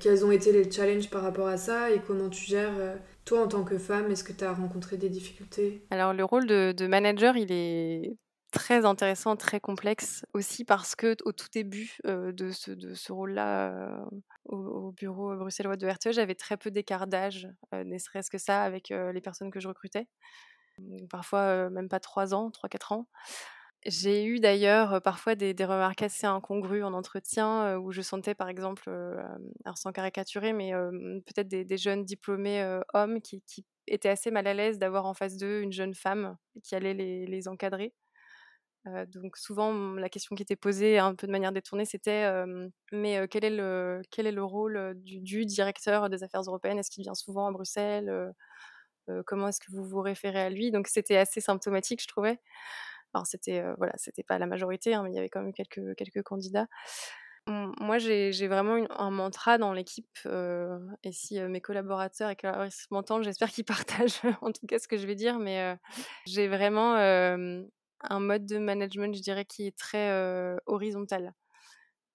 quels 0.00 0.24
ont 0.24 0.30
été 0.30 0.50
les 0.50 0.70
challenges 0.70 1.10
par 1.10 1.20
rapport 1.20 1.48
à 1.48 1.58
ça 1.58 1.90
et 1.90 2.00
comment 2.00 2.30
tu 2.30 2.42
gères 2.44 2.96
toi, 3.24 3.42
en 3.42 3.48
tant 3.48 3.64
que 3.64 3.78
femme, 3.78 4.10
est-ce 4.10 4.24
que 4.24 4.32
tu 4.32 4.44
as 4.44 4.52
rencontré 4.52 4.96
des 4.96 5.08
difficultés? 5.08 5.86
Alors, 5.90 6.12
le 6.12 6.24
rôle 6.24 6.46
de, 6.46 6.86
manager, 6.86 7.36
il 7.36 7.50
est 7.52 8.16
très 8.52 8.84
intéressant, 8.84 9.36
très 9.36 9.60
complexe, 9.60 10.24
aussi 10.32 10.64
parce 10.64 10.94
que 10.94 11.16
au 11.24 11.32
tout 11.32 11.48
début 11.52 11.98
de 12.04 12.50
ce, 12.50 12.70
de 12.70 12.94
ce 12.94 13.12
rôle-là 13.12 14.04
au, 14.44 14.92
bureau 14.92 15.34
bruxellois 15.36 15.76
de 15.76 15.88
RTE, 15.88 16.12
j'avais 16.12 16.34
très 16.34 16.56
peu 16.56 16.70
d'écart 16.70 17.06
d'âge, 17.06 17.48
ne 17.72 17.98
serait-ce 17.98 18.30
que 18.30 18.38
ça, 18.38 18.62
avec 18.62 18.90
les 18.90 19.20
personnes 19.20 19.50
que 19.50 19.60
je 19.60 19.68
recrutais. 19.68 20.06
Parfois, 21.10 21.70
même 21.70 21.88
pas 21.88 22.00
3 22.00 22.34
ans, 22.34 22.50
3-4 22.50 22.94
ans. 22.94 23.08
J'ai 23.86 24.24
eu 24.24 24.40
d'ailleurs 24.40 25.02
parfois 25.02 25.34
des, 25.34 25.52
remarques 25.64 26.02
assez 26.02 26.26
incongrues 26.26 26.82
en 26.82 26.94
entretien 26.94 27.76
où 27.76 27.92
je 27.92 28.00
sentais 28.00 28.34
par 28.34 28.48
exemple, 28.48 28.88
alors 29.64 29.76
sans 29.76 29.92
caricaturer, 29.92 30.54
mais 30.54 30.72
peut-être 31.26 31.48
des, 31.48 31.76
jeunes 31.76 32.04
diplômés 32.04 32.64
hommes 32.94 33.20
qui, 33.20 33.42
étaient 33.86 34.08
assez 34.08 34.30
mal 34.30 34.46
à 34.46 34.54
l'aise 34.54 34.78
d'avoir 34.78 35.04
en 35.04 35.12
face 35.12 35.36
d'eux 35.36 35.60
une 35.60 35.72
jeune 35.72 35.94
femme 35.94 36.36
qui 36.62 36.74
allait 36.74 36.94
les, 36.94 37.48
encadrer. 37.48 37.92
donc 39.08 39.36
souvent 39.36 39.94
la 39.94 40.08
question 40.08 40.34
qui 40.34 40.42
était 40.42 40.56
posée 40.56 40.98
un 40.98 41.14
peu 41.14 41.26
de 41.26 41.32
manière 41.32 41.52
détournée 41.52 41.84
c'était 41.84 42.26
mais 42.92 43.28
quel 43.28 43.44
est 43.44 43.50
le 43.50 44.00
quel 44.10 44.26
est 44.26 44.32
le 44.32 44.44
rôle 44.44 44.94
du 44.96 45.44
directeur 45.44 46.08
des 46.08 46.22
affaires 46.22 46.42
européennes? 46.42 46.78
Est-ce 46.78 46.90
qu'il 46.90 47.02
vient 47.02 47.14
souvent 47.14 47.46
à 47.48 47.52
Bruxelles 47.52 48.32
Comment 49.26 49.48
est-ce 49.48 49.60
que 49.60 49.70
vous 49.70 49.84
vous 49.84 50.00
référez 50.00 50.40
à 50.40 50.48
lui? 50.48 50.70
Donc 50.70 50.88
c'était 50.88 51.18
assez 51.18 51.42
symptomatique 51.42 52.00
je 52.02 52.08
trouvais. 52.08 52.40
Alors 53.14 53.26
c'était 53.26 53.62
voilà, 53.78 53.92
c'était 53.96 54.24
pas 54.24 54.38
la 54.38 54.46
majorité, 54.46 54.94
hein, 54.94 55.02
mais 55.04 55.10
il 55.10 55.14
y 55.14 55.18
avait 55.18 55.28
quand 55.28 55.40
même 55.40 55.52
quelques 55.52 55.94
quelques 55.96 56.22
candidats. 56.22 56.66
Moi, 57.46 57.98
j'ai 57.98 58.48
vraiment 58.48 58.86
un 58.90 59.10
mantra 59.10 59.58
dans 59.58 59.74
l'équipe, 59.74 60.18
et 60.24 61.12
si 61.12 61.38
mes 61.40 61.60
collaborateurs 61.60 62.30
et 62.30 62.36
collaboratrices 62.36 62.90
m'entendent, 62.90 63.22
j'espère 63.22 63.50
qu'ils 63.50 63.64
partagent 64.06 64.22
en 64.40 64.50
tout 64.50 64.66
cas 64.66 64.78
ce 64.78 64.88
que 64.88 64.96
je 64.96 65.06
vais 65.06 65.14
dire, 65.14 65.38
mais 65.38 65.76
j'ai 66.26 66.48
vraiment 66.48 66.94
un 66.96 68.20
mode 68.20 68.46
de 68.46 68.58
management, 68.58 69.14
je 69.14 69.20
dirais, 69.20 69.44
qui 69.44 69.66
est 69.66 69.76
très 69.76 70.10
horizontal. 70.66 71.34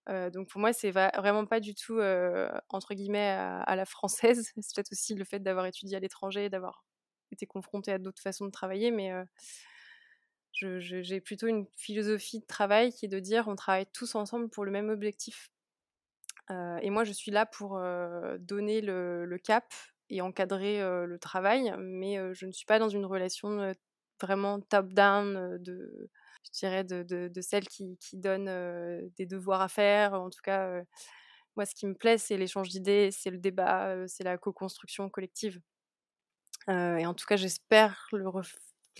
donc 0.08 0.50
pour 0.50 0.62
moi, 0.62 0.74
c'est 0.74 0.92
vraiment 0.92 1.46
pas 1.46 1.60
du 1.60 1.76
tout 1.76 2.00
entre 2.70 2.96
guillemets 2.96 3.30
à, 3.30 3.76
la 3.76 3.86
française. 3.86 4.52
C'est 4.62 4.76
peut-être 4.76 4.92
aussi 4.94 5.14
le 5.14 5.26
fait 5.26 5.40
d'avoir 5.40 5.68
étudié 5.68 5.98
à 5.98 6.00
l'étranger, 6.00 6.50
d'avoir 6.50 6.86
été 7.32 7.46
confronté 7.46 7.92
à 7.92 8.00
d'autres 8.00 8.22
façons 8.22 8.46
de 8.46 8.52
travailler, 8.52 8.90
mais 8.90 9.12
j'ai 10.52 11.22
plutôt 11.22 11.48
une 11.48 11.66
philosophie 11.76 12.40
de 12.40 12.46
travail 12.46 12.92
qui 12.92 13.06
est 13.06 13.10
de 13.10 13.20
dire 13.20 13.48
on 13.48 13.56
travaille 13.56 13.88
tous 13.94 14.16
ensemble 14.16 14.50
pour 14.50 14.66
le 14.66 14.72
même 14.72 14.90
objectif. 14.90 15.52
Euh, 16.52 16.78
et 16.82 16.90
moi, 16.90 17.04
je 17.04 17.12
suis 17.12 17.32
là 17.32 17.46
pour 17.46 17.78
euh, 17.78 18.38
donner 18.40 18.82
le, 18.82 19.38
cap 19.44 19.72
et 20.10 20.22
encadrer 20.22 20.82
euh, 20.82 21.06
le 21.06 21.20
travail, 21.20 21.74
mais 21.78 22.18
je 22.34 22.46
ne 22.46 22.52
suis 22.52 22.66
pas 22.66 22.80
dans 22.80 22.90
une 22.90 23.06
relation 23.06 23.74
vraiment 24.22 24.60
top-down 24.60 25.58
de, 25.60 26.10
je 26.46 26.60
dirais, 26.60 26.84
de, 26.84 27.42
celle 27.42 27.68
qui, 27.68 27.98
donne 28.14 28.46
des 29.18 29.26
devoirs 29.26 29.62
à 29.62 29.68
faire. 29.70 30.14
En 30.14 30.30
tout 30.30 30.42
cas, 30.44 30.82
moi, 31.56 31.66
ce 31.66 31.76
qui 31.76 31.86
me 31.86 31.94
plaît, 31.94 32.18
c'est 32.18 32.38
l'échange 32.38 32.70
d'idées, 32.70 33.12
c'est 33.12 33.30
le 33.30 33.38
débat, 33.38 34.08
c'est 34.08 34.24
la 34.24 34.38
co-construction 34.38 35.10
collective. 35.10 35.62
et 36.68 37.06
en 37.06 37.14
tout 37.14 37.26
cas, 37.28 37.36
j'espère 37.38 38.08
le, 38.12 38.28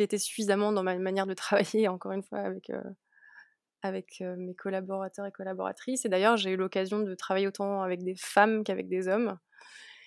était 0.04 0.18
suffisamment 0.18 0.72
dans 0.72 0.84
ma 0.84 0.98
manière 0.98 1.28
de 1.28 1.34
travailler, 1.34 1.88
encore 1.88 2.12
une 2.12 2.24
fois, 2.24 2.40
avec, 2.40 2.72
avec 3.82 4.24
mes 4.38 4.56
collaborateurs 4.56 5.26
et 5.26 5.32
collaboratrices. 5.32 6.06
Et 6.06 6.10
d'ailleurs, 6.10 6.38
j'ai 6.38 6.52
eu 6.52 6.58
l'occasion 6.58 7.00
de 7.00 7.16
travailler 7.16 7.48
autant 7.48 7.82
avec 7.82 8.04
des 8.04 8.16
femmes 8.18 8.64
qu'avec 8.64 8.88
des 8.88 9.08
hommes. 9.08 9.38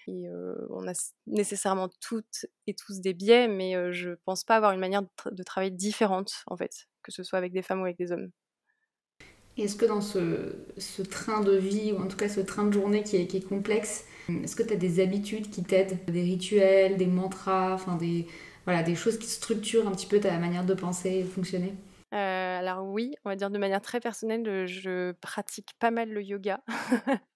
Et 0.08 0.24
on 0.70 0.88
a 0.88 0.92
nécessairement 1.26 1.88
toutes 2.00 2.46
et 2.66 2.74
tous 2.74 3.00
des 3.00 3.14
biais, 3.14 3.48
mais 3.48 3.92
je 3.92 4.10
pense 4.24 4.44
pas 4.44 4.56
avoir 4.56 4.72
une 4.72 4.80
manière 4.80 5.02
de, 5.02 5.42
travailler 5.42 5.70
différente, 5.70 6.42
en 6.46 6.56
fait, 6.56 6.88
que 7.02 7.12
ce 7.12 7.22
soit 7.22 7.38
avec 7.38 7.52
des 7.52 7.62
femmes 7.62 7.80
ou 7.80 7.84
avec 7.84 7.98
des 7.98 8.12
hommes. 8.12 8.30
Est-ce 9.58 9.76
que 9.76 9.84
dans 9.84 10.00
ce, 10.00 11.02
train 11.02 11.42
de 11.42 11.54
vie, 11.54 11.92
ou 11.92 11.98
en 11.98 12.08
tout 12.08 12.16
cas 12.16 12.28
ce 12.28 12.40
train 12.40 12.64
de 12.64 12.72
journée 12.72 13.02
qui 13.02 13.16
est, 13.16 13.26
qui 13.26 13.36
est 13.36 13.46
complexe, 13.46 14.06
est-ce 14.28 14.56
que 14.56 14.62
tu 14.62 14.72
as 14.72 14.76
des 14.76 15.00
habitudes 15.00 15.50
qui 15.50 15.62
t'aident? 15.62 15.98
Des 16.06 16.22
rituels, 16.22 16.96
des 16.96 17.06
mantras, 17.06 17.74
enfin 17.74 17.96
des, 17.96 18.26
voilà, 18.64 18.82
des 18.82 18.94
choses 18.94 19.18
qui 19.18 19.26
structurent 19.26 19.86
un 19.86 19.92
petit 19.92 20.06
peu 20.06 20.20
ta 20.20 20.36
manière 20.38 20.64
de 20.64 20.74
penser 20.74 21.10
et 21.10 21.22
de 21.22 21.28
fonctionner 21.28 21.74
alors 22.14 22.84
oui, 22.84 23.14
on 23.24 23.30
va 23.30 23.36
dire 23.36 23.50
de 23.50 23.58
manière 23.58 23.80
très 23.80 23.98
personnelle, 23.98 24.66
je 24.66 25.12
pratique 25.12 25.70
pas 25.78 25.90
mal 25.90 26.10
le 26.10 26.22
yoga. 26.22 26.60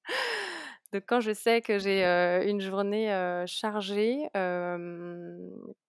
Quand 1.07 1.21
je 1.21 1.33
sais 1.33 1.61
que 1.63 1.79
j'ai 1.79 2.05
une 2.49 2.61
journée 2.61 3.09
chargée, 3.47 4.29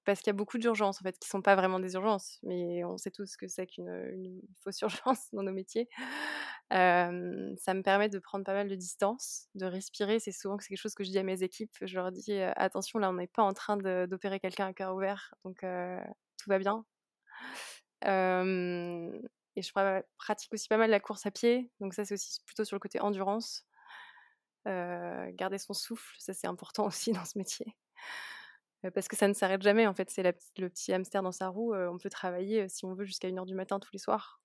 parce 0.08 0.20
qu'il 0.20 0.28
y 0.28 0.30
a 0.30 0.34
beaucoup 0.34 0.58
d'urgences 0.58 1.02
en 1.02 1.04
fait, 1.04 1.20
qui 1.20 1.28
sont 1.28 1.42
pas 1.42 1.56
vraiment 1.56 1.80
des 1.80 1.96
urgences, 1.96 2.40
mais 2.44 2.84
on 2.86 2.98
sait 2.98 3.12
tous 3.12 3.36
que 3.36 3.48
c'est 3.48 3.68
qu'une 3.68 4.42
fausse 4.64 4.80
urgence 4.82 5.28
dans 5.34 5.44
nos 5.44 5.52
métiers. 5.52 5.90
ça 6.72 7.12
me 7.12 7.82
permet 7.82 8.10
de 8.10 8.20
prendre 8.20 8.46
pas 8.46 8.54
mal 8.54 8.70
de 8.70 8.76
distance, 8.76 9.48
de 9.56 9.66
respirer. 9.66 10.20
C'est 10.20 10.32
souvent 10.32 10.58
quelque 10.58 10.78
chose 10.78 10.96
que 10.96 11.04
je 11.04 11.12
dis 11.12 11.20
à 11.20 11.24
mes 11.24 11.44
équipes. 11.44 11.76
Je 11.82 11.96
leur 11.96 12.12
dis 12.12 12.40
attention, 12.56 13.00
là 13.00 13.10
on 13.10 13.14
n'est 13.14 13.28
pas 13.28 13.44
en 13.44 13.54
train 13.54 13.78
d'opérer 13.78 14.40
quelqu'un 14.40 14.68
à 14.68 14.74
cœur 14.74 14.96
ouvert, 14.96 15.34
donc 15.44 15.60
tout 15.60 16.50
va 16.50 16.60
bien. 16.60 16.86
et 18.04 19.62
je 19.62 19.72
pratique 20.18 20.54
aussi 20.54 20.68
pas 20.68 20.78
mal 20.78 20.90
la 20.90 21.00
course 21.00 21.26
à 21.26 21.32
pied, 21.32 21.70
donc 21.82 21.94
ça 21.94 22.06
c'est 22.06 22.14
aussi 22.14 22.40
plutôt 22.46 22.64
sur 22.64 22.76
le 22.76 22.80
côté 22.80 23.00
endurance. 23.02 23.66
Garder 25.34 25.58
son 25.58 25.74
souffle, 25.74 26.16
ça 26.20 26.34
c'est 26.34 26.48
important 26.48 26.86
aussi 26.88 27.12
dans 27.12 27.26
ce 27.26 27.38
métier. 27.38 27.76
parce 28.94 29.08
que 29.08 29.16
ça 29.16 29.28
ne 29.28 29.34
s'arrête 29.34 29.62
jamais, 29.62 29.88
en 29.88 29.94
fait, 29.94 30.10
c'est 30.10 30.24
le 30.24 30.70
petit 30.70 30.94
hamster 30.94 31.24
dans 31.24 31.32
sa 31.32 31.48
roue. 31.48 31.74
on 31.76 31.98
peut 31.98 32.10
travailler, 32.10 32.68
si 32.70 32.86
on 32.86 32.94
veut, 32.94 33.06
jusqu'à 33.06 33.30
1h 33.30 33.46
du 33.46 33.56
matin 33.56 33.80
tous 33.80 33.92
les 33.94 34.00
soirs. 34.00 34.42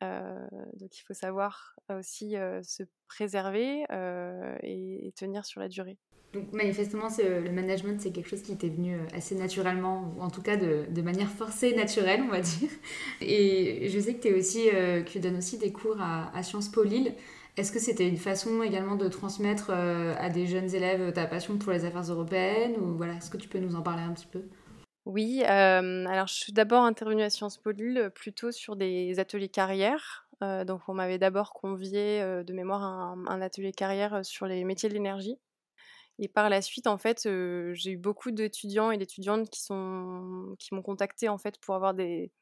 donc 0.00 0.98
il 0.98 1.02
faut 1.06 1.14
savoir 1.14 1.76
aussi 1.90 2.36
se 2.62 2.82
préserver 3.08 3.84
et, 4.62 5.12
tenir 5.16 5.44
sur 5.44 5.60
la 5.60 5.68
durée. 5.68 5.98
Donc 6.32 6.52
manifestement, 6.52 7.08
le 7.18 7.50
management, 7.50 7.98
c'est 8.00 8.10
quelque 8.10 8.28
chose 8.28 8.42
qui 8.42 8.56
t'est 8.58 8.68
venu 8.68 8.98
assez 9.14 9.34
naturellement, 9.36 10.12
ou 10.16 10.20
en 10.20 10.28
tout 10.28 10.42
cas 10.42 10.56
de, 10.56 11.00
manière 11.00 11.30
forcée, 11.30 11.74
naturelle, 11.74 12.22
on 12.22 12.28
va 12.28 12.40
dire. 12.40 12.70
Et 13.20 13.88
je 13.88 13.98
sais 14.00 14.14
que, 14.14 14.28
es 14.28 14.34
aussi, 14.34 14.68
tu 15.06 15.20
donnes 15.20 15.36
aussi 15.36 15.58
des 15.58 15.72
cours 15.72 16.00
à, 16.00 16.36
à 16.36 16.42
Sciences 16.42 16.68
Po 16.68 16.82
Lille. 16.82 17.14
Est-ce 17.56 17.72
que 17.72 17.78
c'était 17.78 18.06
une 18.06 18.18
façon 18.18 18.62
également 18.62 18.96
de 18.96 19.08
transmettre 19.08 19.70
euh, 19.70 20.14
à 20.18 20.28
des 20.28 20.46
jeunes 20.46 20.74
élèves 20.74 21.14
ta 21.14 21.26
passion 21.26 21.56
pour 21.56 21.72
les 21.72 21.86
affaires 21.86 22.02
européennes 22.02 22.76
ou 22.76 22.96
voilà, 22.98 23.14
est-ce 23.14 23.30
que 23.30 23.38
tu 23.38 23.48
peux 23.48 23.58
nous 23.58 23.76
en 23.76 23.82
parler 23.82 24.02
un 24.02 24.12
petit 24.12 24.26
peu? 24.26 24.42
Oui, 25.06 25.42
euh, 25.42 26.04
alors 26.06 26.26
je 26.26 26.34
suis 26.34 26.52
d'abord 26.52 26.82
intervenue 26.82 27.22
à 27.22 27.30
Sciences 27.30 27.56
Po 27.56 27.70
Lille 27.70 28.10
plutôt 28.14 28.52
sur 28.52 28.76
des 28.76 29.18
ateliers 29.18 29.48
carrière. 29.48 30.28
Euh, 30.42 30.66
donc 30.66 30.82
on 30.88 30.92
m'avait 30.92 31.16
d'abord 31.16 31.54
convié 31.54 32.20
de 32.20 32.52
mémoire 32.52 32.82
à 32.82 33.14
un, 33.32 33.40
atelier 33.40 33.72
carrière 33.72 34.22
sur 34.22 34.44
les 34.46 34.62
métiers 34.64 34.90
de 34.90 34.94
l'énergie. 34.94 35.38
Et 36.18 36.28
par 36.28 36.50
la 36.50 36.60
suite, 36.60 36.86
en 36.86 36.98
fait, 36.98 37.26
j'ai 37.72 37.92
eu 37.92 37.96
beaucoup 37.96 38.32
d'étudiants 38.32 38.90
et 38.90 38.98
d'étudiantes 38.98 39.48
qui 39.48 39.62
qui 40.58 40.74
m'ont 40.74 40.82
contacté 40.82 41.30
en 41.30 41.38
fait 41.38 41.58
pour 41.58 41.74
avoir 41.74 41.94
des, 41.94 42.32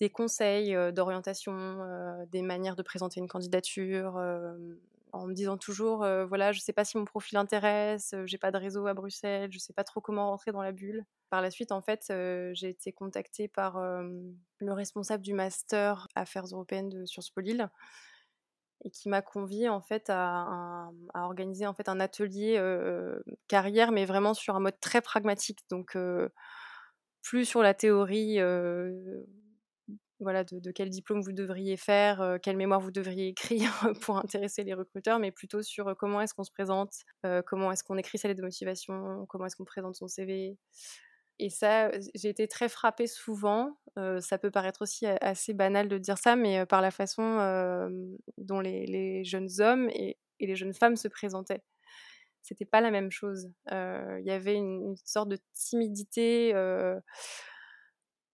des 0.00 0.10
conseils 0.10 0.76
d'orientation, 0.92 1.78
des 2.30 2.42
manières 2.42 2.76
de 2.76 2.82
présenter 2.82 3.20
une 3.20 3.28
candidature, 3.28 4.18
en 5.12 5.26
me 5.26 5.34
disant 5.34 5.58
toujours, 5.58 5.98
voilà, 6.28 6.52
je 6.52 6.60
sais 6.60 6.72
pas 6.72 6.84
si 6.84 6.96
mon 6.96 7.04
profil 7.04 7.36
intéresse, 7.36 8.14
j'ai 8.24 8.38
pas 8.38 8.50
de 8.50 8.56
réseau 8.56 8.86
à 8.86 8.94
Bruxelles, 8.94 9.52
je 9.52 9.58
sais 9.58 9.72
pas 9.72 9.84
trop 9.84 10.00
comment 10.00 10.30
rentrer 10.30 10.52
dans 10.52 10.62
la 10.62 10.72
bulle. 10.72 11.04
Par 11.28 11.42
la 11.42 11.50
suite, 11.50 11.70
en 11.70 11.82
fait, 11.82 12.12
j'ai 12.54 12.68
été 12.68 12.92
contactée 12.92 13.46
par 13.46 13.78
le 13.80 14.72
responsable 14.72 15.22
du 15.22 15.34
master 15.34 16.08
Affaires 16.14 16.46
européennes 16.46 16.88
de 16.88 17.04
Sciences 17.04 17.30
Po 17.30 17.40
Lille 17.40 17.68
et 18.82 18.90
qui 18.90 19.10
m'a 19.10 19.20
conviée 19.20 19.68
en 19.68 19.82
fait 19.82 20.06
à, 20.08 20.88
organiser 21.14 21.66
en 21.66 21.74
fait 21.74 21.88
un 21.88 22.00
atelier 22.00 22.58
carrière, 23.48 23.92
mais 23.92 24.06
vraiment 24.06 24.34
sur 24.34 24.56
un 24.56 24.60
mode 24.60 24.80
très 24.80 25.02
pragmatique, 25.02 25.60
donc 25.68 25.96
plus 27.22 27.44
sur 27.44 27.62
la 27.62 27.74
théorie 27.74 28.38
voilà, 30.20 30.44
de, 30.44 30.70
quel 30.70 30.90
diplôme 30.90 31.20
vous 31.22 31.32
devriez 31.32 31.76
faire, 31.76 32.38
quelle 32.42 32.56
mémoire 32.56 32.80
vous 32.80 32.90
devriez 32.90 33.28
écrire 33.28 33.70
pour 34.02 34.18
intéresser 34.18 34.64
les 34.64 34.74
recruteurs, 34.74 35.18
mais 35.18 35.30
plutôt 35.30 35.62
sur 35.62 35.96
comment 35.96 36.20
est-ce 36.20 36.34
qu'on 36.34 36.44
se 36.44 36.52
présente, 36.52 36.92
comment 37.46 37.72
est-ce 37.72 37.84
qu'on 37.84 37.96
écrit 37.96 38.18
sa 38.18 38.28
lettre 38.28 38.40
de 38.40 38.44
motivation, 38.44 39.26
comment 39.28 39.46
est-ce 39.46 39.56
qu'on 39.56 39.64
présente 39.64 39.96
son 39.96 40.08
CV. 40.08 40.56
Et 41.42 41.48
ça, 41.48 41.90
j'ai 42.14 42.28
été 42.28 42.46
très 42.48 42.68
frappée 42.68 43.06
souvent. 43.06 43.78
ça 44.20 44.38
peut 44.38 44.50
paraître 44.50 44.82
aussi 44.82 45.06
assez 45.06 45.54
banal 45.54 45.88
de 45.88 45.96
dire 45.96 46.18
ça, 46.18 46.36
mais 46.36 46.66
par 46.66 46.82
la 46.82 46.90
façon 46.90 47.38
dont 48.36 48.60
les, 48.60 49.24
jeunes 49.24 49.48
hommes 49.60 49.88
et, 49.90 50.18
les 50.38 50.56
jeunes 50.56 50.74
femmes 50.74 50.96
se 50.96 51.08
présentaient 51.08 51.62
c'était 52.42 52.64
pas 52.64 52.80
la 52.80 52.90
même 52.90 53.10
chose. 53.10 53.50
Il 53.70 54.22
y 54.24 54.30
avait 54.30 54.54
une, 54.54 54.96
sorte 55.04 55.28
de 55.28 55.38
timidité 55.54 56.52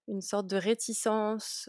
une 0.08 0.20
sorte 0.20 0.46
de 0.46 0.56
réticence 0.56 1.68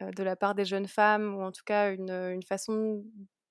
de 0.00 0.22
la 0.22 0.36
part 0.36 0.54
des 0.54 0.64
jeunes 0.64 0.88
femmes, 0.88 1.34
ou 1.34 1.42
en 1.42 1.52
tout 1.52 1.64
cas 1.64 1.92
une, 1.92 2.42
façon 2.42 3.04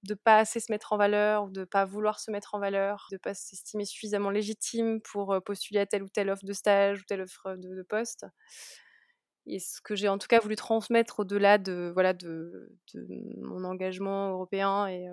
de 0.04 0.16
pas 0.16 0.40
assez 0.40 0.60
se 0.60 0.72
mettre 0.72 0.94
en 0.94 0.98
valeur, 0.98 1.48
de 1.48 1.64
pas 1.64 1.86
vouloir 1.86 2.20
se 2.20 2.32
mettre 2.32 2.56
en 2.56 2.60
valeur, 2.60 3.08
de 3.12 3.18
pas 3.18 3.34
s'estimer 3.34 3.86
suffisamment 3.86 4.32
légitime 4.32 5.00
pour 5.02 5.38
postuler 5.46 5.80
à 5.80 5.86
telle 5.86 6.04
ou 6.04 6.10
telle 6.10 6.30
offre 6.30 6.46
de 6.46 6.54
stage 6.54 7.02
ou 7.02 7.04
telle 7.08 7.22
offre 7.22 7.56
de, 7.56 7.84
poste. 7.84 8.26
Et 9.46 9.60
ce 9.60 9.82
que 9.82 9.96
j'ai 9.96 10.08
en 10.08 10.18
tout 10.18 10.28
cas 10.28 10.40
voulu 10.40 10.56
transmettre 10.56 11.20
au-delà 11.20 11.58
de, 11.58 11.92
voilà, 11.94 12.14
de, 12.14 12.76
mon 13.38 13.64
engagement 13.64 14.32
européen 14.32 14.88
et 14.88 15.06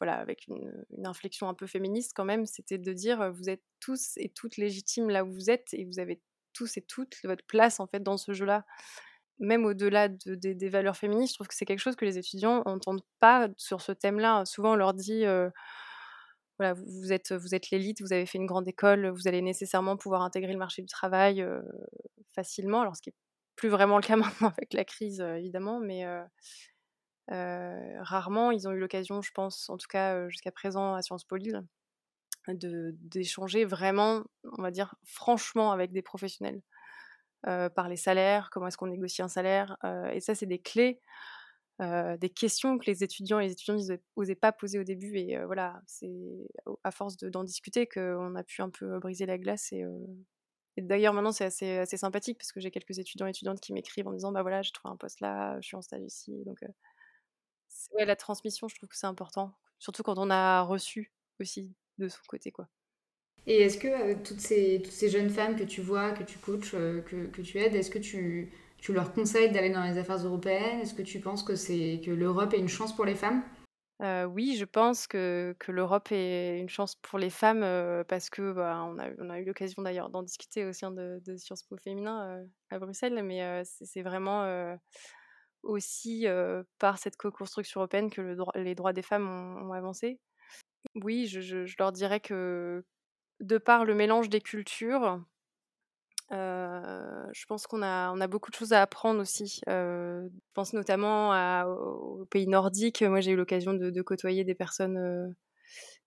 voilà, 0.00 0.14
avec 0.14 0.46
une, 0.46 0.72
une, 0.96 1.06
inflexion 1.06 1.48
un 1.48 1.54
peu 1.54 1.66
féministe 1.66 2.12
quand 2.14 2.24
même, 2.24 2.46
c'était 2.46 2.78
de 2.78 2.92
dire 2.92 3.32
vous 3.32 3.50
êtes 3.50 3.64
tous 3.80 4.12
et 4.16 4.28
toutes 4.28 4.56
légitimes 4.56 5.10
là 5.10 5.24
où 5.24 5.32
vous 5.32 5.50
êtes 5.50 5.74
et 5.74 5.84
vous 5.84 5.98
avez 5.98 6.20
tous 6.58 6.76
et 6.76 6.82
toutes 6.82 7.16
votre 7.24 7.44
place 7.46 7.80
en 7.80 7.86
fait 7.86 8.02
dans 8.02 8.16
ce 8.16 8.32
jeu-là. 8.32 8.64
Même 9.38 9.64
au-delà 9.64 10.08
des 10.08 10.68
valeurs 10.68 10.96
féministes, 10.96 11.34
je 11.34 11.36
trouve 11.36 11.46
que 11.46 11.54
c'est 11.54 11.64
quelque 11.64 11.78
chose 11.78 11.94
que 11.94 12.04
les 12.04 12.18
étudiants 12.18 12.64
n'entendent 12.66 13.04
pas 13.20 13.48
sur 13.56 13.80
ce 13.80 13.92
thème-là. 13.92 14.44
Souvent, 14.44 14.72
on 14.72 14.76
leur 14.76 14.94
dit 14.94 15.24
voilà, 16.58 16.74
vous 16.74 17.12
êtes, 17.12 17.32
vous 17.32 17.54
êtes 17.54 17.70
l'élite, 17.70 18.00
vous 18.00 18.12
avez 18.12 18.26
fait 18.26 18.38
une 18.38 18.46
grande 18.46 18.66
école, 18.66 19.08
vous 19.10 19.28
allez 19.28 19.40
nécessairement 19.42 19.96
pouvoir 19.96 20.22
intégrer 20.22 20.52
le 20.52 20.58
marché 20.58 20.82
du 20.82 20.88
travail 20.88 21.46
facilement. 22.34 22.80
Alors, 22.80 22.96
ce 22.96 23.02
qui 23.02 23.10
n'est 23.10 23.16
plus 23.54 23.68
vraiment 23.68 23.96
le 23.96 24.02
cas 24.02 24.16
maintenant 24.16 24.48
avec 24.48 24.72
la 24.72 24.84
crise, 24.84 25.20
évidemment, 25.20 25.78
mais 25.78 26.04
rarement 27.28 28.50
ils 28.50 28.66
ont 28.66 28.72
eu 28.72 28.80
l'occasion, 28.80 29.22
je 29.22 29.30
pense, 29.32 29.70
en 29.70 29.76
tout 29.76 29.86
cas 29.88 30.28
jusqu'à 30.28 30.50
présent 30.50 30.94
à 30.94 31.02
Sciences 31.02 31.24
Po 31.24 31.36
Lille, 31.36 31.62
d'échanger 32.54 33.64
vraiment, 33.64 34.24
on 34.56 34.62
va 34.62 34.70
dire, 34.70 34.94
franchement 35.04 35.72
avec 35.72 35.92
des 35.92 36.02
professionnels. 36.02 36.62
Euh, 37.46 37.68
par 37.68 37.88
les 37.88 37.96
salaires, 37.96 38.50
comment 38.50 38.66
est-ce 38.66 38.76
qu'on 38.76 38.88
négocie 38.88 39.22
un 39.22 39.28
salaire. 39.28 39.76
Euh, 39.84 40.10
et 40.10 40.20
ça, 40.20 40.34
c'est 40.34 40.46
des 40.46 40.58
clés, 40.58 41.00
euh, 41.80 42.16
des 42.16 42.30
questions 42.30 42.78
que 42.78 42.86
les 42.86 43.04
étudiants 43.04 43.38
et 43.38 43.46
les 43.46 43.52
étudiantes 43.52 43.80
n'osaient 44.16 44.34
pas 44.34 44.50
poser 44.50 44.78
au 44.80 44.84
début. 44.84 45.16
Et 45.16 45.38
voilà, 45.44 45.80
c'est 45.86 46.48
à 46.82 46.90
force 46.90 47.16
d'en 47.16 47.44
discuter 47.44 47.86
qu'on 47.86 48.34
a 48.34 48.42
pu 48.42 48.60
un 48.62 48.70
peu 48.70 48.98
briser 48.98 49.24
la 49.26 49.38
glace. 49.38 49.72
Et, 49.72 49.84
d'ailleurs, 50.78 51.14
maintenant, 51.14 51.32
c'est 51.32 51.44
assez, 51.78 51.96
sympathique 51.96 52.38
parce 52.38 52.50
que 52.50 52.60
j'ai 52.60 52.72
quelques 52.72 52.98
étudiants 52.98 53.26
et 53.28 53.30
étudiantes 53.30 53.60
qui 53.60 53.72
m'écrivent 53.72 54.08
en 54.08 54.12
disant 54.12 54.32
Bah 54.32 54.42
voilà, 54.42 54.62
j'ai 54.62 54.72
trouvé 54.72 54.92
un 54.92 54.96
poste 54.96 55.20
là, 55.20 55.60
je 55.60 55.68
suis 55.68 55.76
en 55.76 55.82
stage 55.82 56.02
ici. 56.02 56.42
Donc, 56.44 56.58
ouais, 57.92 58.04
la 58.04 58.16
transmission, 58.16 58.66
je 58.68 58.74
trouve 58.74 58.88
que 58.88 58.96
c'est 58.96 59.06
important. 59.06 59.54
Surtout 59.78 60.02
quand 60.02 60.18
on 60.18 60.30
a 60.30 60.62
reçu 60.62 61.12
aussi 61.40 61.72
de 61.98 62.08
son 62.08 62.20
côté. 62.28 62.50
quoi. 62.50 62.68
Et 63.48 63.62
est-ce 63.62 63.78
que 63.78 63.88
euh, 63.88 64.14
toutes, 64.22 64.40
ces, 64.40 64.82
toutes 64.84 64.92
ces 64.92 65.08
jeunes 65.08 65.30
femmes 65.30 65.56
que 65.56 65.64
tu 65.64 65.80
vois, 65.80 66.12
que 66.12 66.22
tu 66.22 66.38
coaches, 66.38 66.74
euh, 66.74 67.00
que, 67.00 67.26
que, 67.28 67.40
tu 67.40 67.58
aides, 67.58 67.74
est-ce 67.74 67.90
que 67.90 67.98
tu, 67.98 68.52
tu 68.76 68.92
leur 68.92 69.14
conseilles 69.14 69.50
d'aller 69.50 69.70
dans 69.70 69.84
les 69.84 69.96
affaires 69.96 70.18
européennes? 70.18 70.80
Est-ce 70.80 70.92
que 70.92 71.00
tu 71.00 71.18
penses 71.18 71.42
que, 71.42 71.56
c'est, 71.56 72.02
que 72.04 72.10
l'Europe 72.10 72.52
est 72.52 72.58
une 72.58 72.68
chance 72.68 72.94
pour 72.94 73.06
les 73.06 73.14
femmes? 73.14 73.42
Euh, 74.02 74.26
oui, 74.26 74.54
je 74.58 74.66
pense 74.66 75.06
que, 75.06 75.56
que, 75.58 75.72
l'Europe 75.72 76.12
est 76.12 76.60
une 76.60 76.68
chance 76.68 76.94
pour 76.96 77.18
les 77.18 77.30
femmes 77.30 77.64
parce 78.06 78.28
que 78.28 78.52
bah, 78.52 78.84
on, 78.86 78.98
a, 78.98 79.08
on, 79.18 79.30
a, 79.30 79.40
eu 79.40 79.44
l'occasion 79.44 79.82
d'ailleurs 79.82 80.10
d'en 80.10 80.22
discuter 80.22 80.66
au 80.66 80.74
sein 80.74 80.90
de, 80.90 81.20
de 81.24 81.36
Sciences 81.38 81.62
Po 81.64 81.76
féminin 81.78 82.44
à 82.70 82.78
Bruxelles, 82.78 83.20
mais 83.24 83.62
c'est, 83.64 84.02
vraiment 84.02 84.76
aussi 85.64 86.26
par 86.78 86.98
cette 86.98 87.16
co-construction 87.16 87.80
européenne 87.80 88.10
que 88.10 88.20
le 88.20 88.36
les 88.54 88.76
droits 88.76 88.92
des 88.92 89.02
femmes 89.02 89.26
ont 89.66 89.72
avancé. 89.72 90.20
Oui, 90.94 91.26
je, 91.26 91.64
leur 91.78 91.92
dirais 91.92 92.20
que 92.20 92.84
de 93.40 93.58
par 93.58 93.84
le 93.84 93.94
mélange 93.94 94.28
des 94.28 94.40
cultures, 94.40 95.22
je 96.30 97.46
pense 97.46 97.66
qu'on 97.66 97.82
a, 97.82 98.26
beaucoup 98.26 98.50
de 98.50 98.56
choses 98.56 98.72
à 98.72 98.82
apprendre 98.82 99.20
aussi. 99.20 99.60
je 99.66 100.28
pense 100.54 100.72
notamment 100.72 101.64
aux 101.66 102.24
pays 102.26 102.48
nordiques. 102.48 103.02
Moi, 103.02 103.20
j'ai 103.20 103.32
eu 103.32 103.36
l'occasion 103.36 103.74
de, 103.74 104.02
côtoyer 104.02 104.44
des 104.44 104.54
personnes 104.54 105.34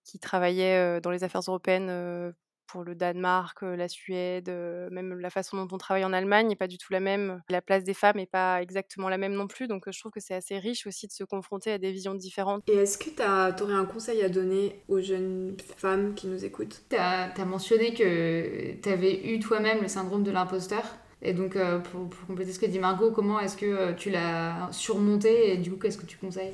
qui 0.04 0.18
travaillaient 0.18 1.00
dans 1.00 1.10
les 1.10 1.24
affaires 1.24 1.42
européennes 1.46 2.34
pour 2.66 2.84
le 2.84 2.94
Danemark, 2.94 3.62
la 3.62 3.88
Suède, 3.88 4.48
même 4.90 5.18
la 5.18 5.30
façon 5.30 5.56
dont 5.56 5.68
on 5.74 5.78
travaille 5.78 6.04
en 6.04 6.12
Allemagne 6.12 6.48
n'est 6.48 6.56
pas 6.56 6.66
du 6.66 6.78
tout 6.78 6.92
la 6.92 7.00
même. 7.00 7.42
La 7.48 7.62
place 7.62 7.84
des 7.84 7.94
femmes 7.94 8.16
n'est 8.16 8.26
pas 8.26 8.62
exactement 8.62 9.08
la 9.08 9.18
même 9.18 9.34
non 9.34 9.46
plus. 9.46 9.68
Donc 9.68 9.84
je 9.90 9.98
trouve 9.98 10.12
que 10.12 10.20
c'est 10.20 10.34
assez 10.34 10.58
riche 10.58 10.86
aussi 10.86 11.06
de 11.06 11.12
se 11.12 11.24
confronter 11.24 11.72
à 11.72 11.78
des 11.78 11.92
visions 11.92 12.14
différentes. 12.14 12.62
Et 12.68 12.74
est-ce 12.74 12.98
que 12.98 13.10
tu 13.10 13.62
aurais 13.62 13.74
un 13.74 13.84
conseil 13.84 14.22
à 14.22 14.28
donner 14.28 14.82
aux 14.88 15.00
jeunes 15.00 15.56
femmes 15.76 16.14
qui 16.14 16.26
nous 16.26 16.44
écoutent? 16.44 16.82
Tu 16.88 16.96
as, 16.96 17.32
mentionné 17.44 17.94
que 17.94 18.74
tu 18.80 18.88
avais 18.88 19.26
eu 19.26 19.38
toi-même 19.38 19.82
le 19.82 19.88
syndrome 19.88 20.22
de 20.22 20.30
l'imposteur. 20.30 20.84
Et 21.24 21.34
donc, 21.34 21.56
pour, 21.84 22.08
pour, 22.08 22.26
compléter 22.26 22.52
ce 22.52 22.58
que 22.58 22.66
dit 22.66 22.80
Margot, 22.80 23.12
comment 23.12 23.38
est-ce 23.38 23.56
que 23.56 23.92
tu 23.92 24.10
l'as 24.10 24.68
surmonté 24.72 25.52
et 25.52 25.56
du 25.56 25.70
coup, 25.70 25.78
qu'est-ce 25.78 25.98
que 25.98 26.06
tu 26.06 26.16
conseilles? 26.16 26.52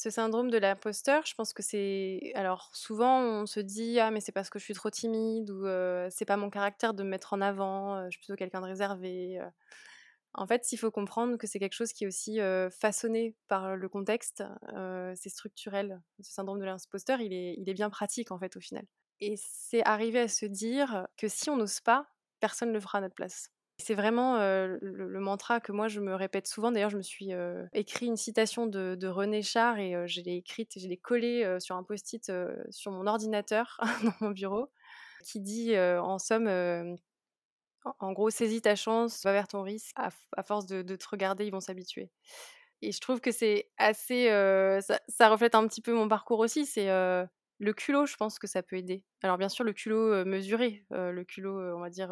Ce 0.00 0.08
syndrome 0.08 0.50
de 0.50 0.56
l'imposteur, 0.56 1.26
je 1.26 1.34
pense 1.34 1.52
que 1.52 1.62
c'est. 1.62 2.32
Alors, 2.34 2.70
souvent, 2.72 3.20
on 3.20 3.44
se 3.44 3.60
dit 3.60 4.00
Ah, 4.00 4.10
mais 4.10 4.20
c'est 4.20 4.32
parce 4.32 4.48
que 4.48 4.58
je 4.58 4.64
suis 4.64 4.72
trop 4.72 4.88
timide 4.88 5.50
ou 5.50 5.66
c'est 6.10 6.24
pas 6.24 6.38
mon 6.38 6.48
caractère 6.48 6.94
de 6.94 7.02
me 7.02 7.10
mettre 7.10 7.34
en 7.34 7.42
avant, 7.42 8.06
je 8.06 8.10
suis 8.12 8.20
plutôt 8.20 8.36
quelqu'un 8.36 8.62
de 8.62 8.66
réservé. 8.66 9.40
En 10.32 10.46
fait, 10.46 10.72
il 10.72 10.78
faut 10.78 10.90
comprendre 10.90 11.36
que 11.36 11.46
c'est 11.46 11.58
quelque 11.58 11.74
chose 11.74 11.92
qui 11.92 12.04
est 12.04 12.06
aussi 12.06 12.38
façonné 12.70 13.34
par 13.46 13.76
le 13.76 13.88
contexte, 13.90 14.42
c'est 15.16 15.28
structurel. 15.28 16.00
Ce 16.22 16.32
syndrome 16.32 16.60
de 16.60 16.64
l'imposteur, 16.64 17.20
il 17.20 17.34
est, 17.34 17.54
il 17.58 17.68
est 17.68 17.74
bien 17.74 17.90
pratique 17.90 18.30
en 18.30 18.38
fait 18.38 18.56
au 18.56 18.60
final. 18.60 18.86
Et 19.20 19.34
c'est 19.36 19.84
arriver 19.84 20.20
à 20.20 20.28
se 20.28 20.46
dire 20.46 21.06
que 21.18 21.28
si 21.28 21.50
on 21.50 21.58
n'ose 21.58 21.80
pas, 21.80 22.06
personne 22.40 22.70
ne 22.70 22.74
le 22.74 22.80
fera 22.80 22.98
à 22.98 23.00
notre 23.02 23.14
place. 23.14 23.50
C'est 23.80 23.94
vraiment 23.94 24.38
le, 24.38 25.18
mantra 25.20 25.60
que 25.60 25.72
moi 25.72 25.88
je 25.88 26.00
me 26.00 26.14
répète 26.14 26.46
souvent. 26.46 26.70
D'ailleurs, 26.72 26.90
je 26.90 26.96
me 26.96 27.02
suis 27.02 27.30
écrit 27.72 28.06
une 28.06 28.16
citation 28.16 28.66
de, 28.66 29.06
René 29.06 29.42
Char 29.42 29.78
et 29.78 30.06
je 30.06 30.20
l'ai 30.20 30.36
écrite, 30.36 30.78
je 30.78 30.86
l'ai 30.86 30.96
collée 30.96 31.56
sur 31.60 31.76
un 31.76 31.82
post-it 31.82 32.30
sur 32.70 32.92
mon 32.92 33.06
ordinateur 33.06 33.80
dans 34.04 34.14
mon 34.20 34.30
bureau, 34.30 34.70
qui 35.24 35.40
dit 35.40 35.76
en 35.76 36.18
somme, 36.18 36.48
en, 37.98 38.12
gros, 38.12 38.30
saisis 38.30 38.62
ta 38.62 38.76
chance, 38.76 39.22
va 39.24 39.32
vers 39.32 39.48
ton 39.48 39.62
risque. 39.62 39.96
À, 39.96 40.42
force 40.42 40.66
de, 40.66 40.82
te 40.82 41.08
regarder, 41.08 41.46
ils 41.46 41.52
vont 41.52 41.60
s'habituer. 41.60 42.10
Et 42.82 42.92
je 42.92 43.00
trouve 43.00 43.20
que 43.20 43.32
c'est 43.32 43.70
assez, 43.78 44.26
ça, 45.08 45.28
reflète 45.28 45.54
un 45.54 45.66
petit 45.66 45.82
peu 45.82 45.92
mon 45.92 46.08
parcours 46.08 46.38
aussi. 46.38 46.66
C'est 46.66 46.88
le 46.88 47.72
culot, 47.74 48.06
je 48.06 48.16
pense 48.16 48.38
que 48.38 48.46
ça 48.46 48.62
peut 48.62 48.76
aider. 48.76 49.04
Alors 49.22 49.38
bien 49.38 49.48
sûr, 49.48 49.64
le 49.64 49.72
culot 49.72 50.24
mesuré, 50.24 50.84
le 50.90 51.22
culot, 51.24 51.76
on 51.76 51.80
va 51.80 51.90
dire 51.90 52.10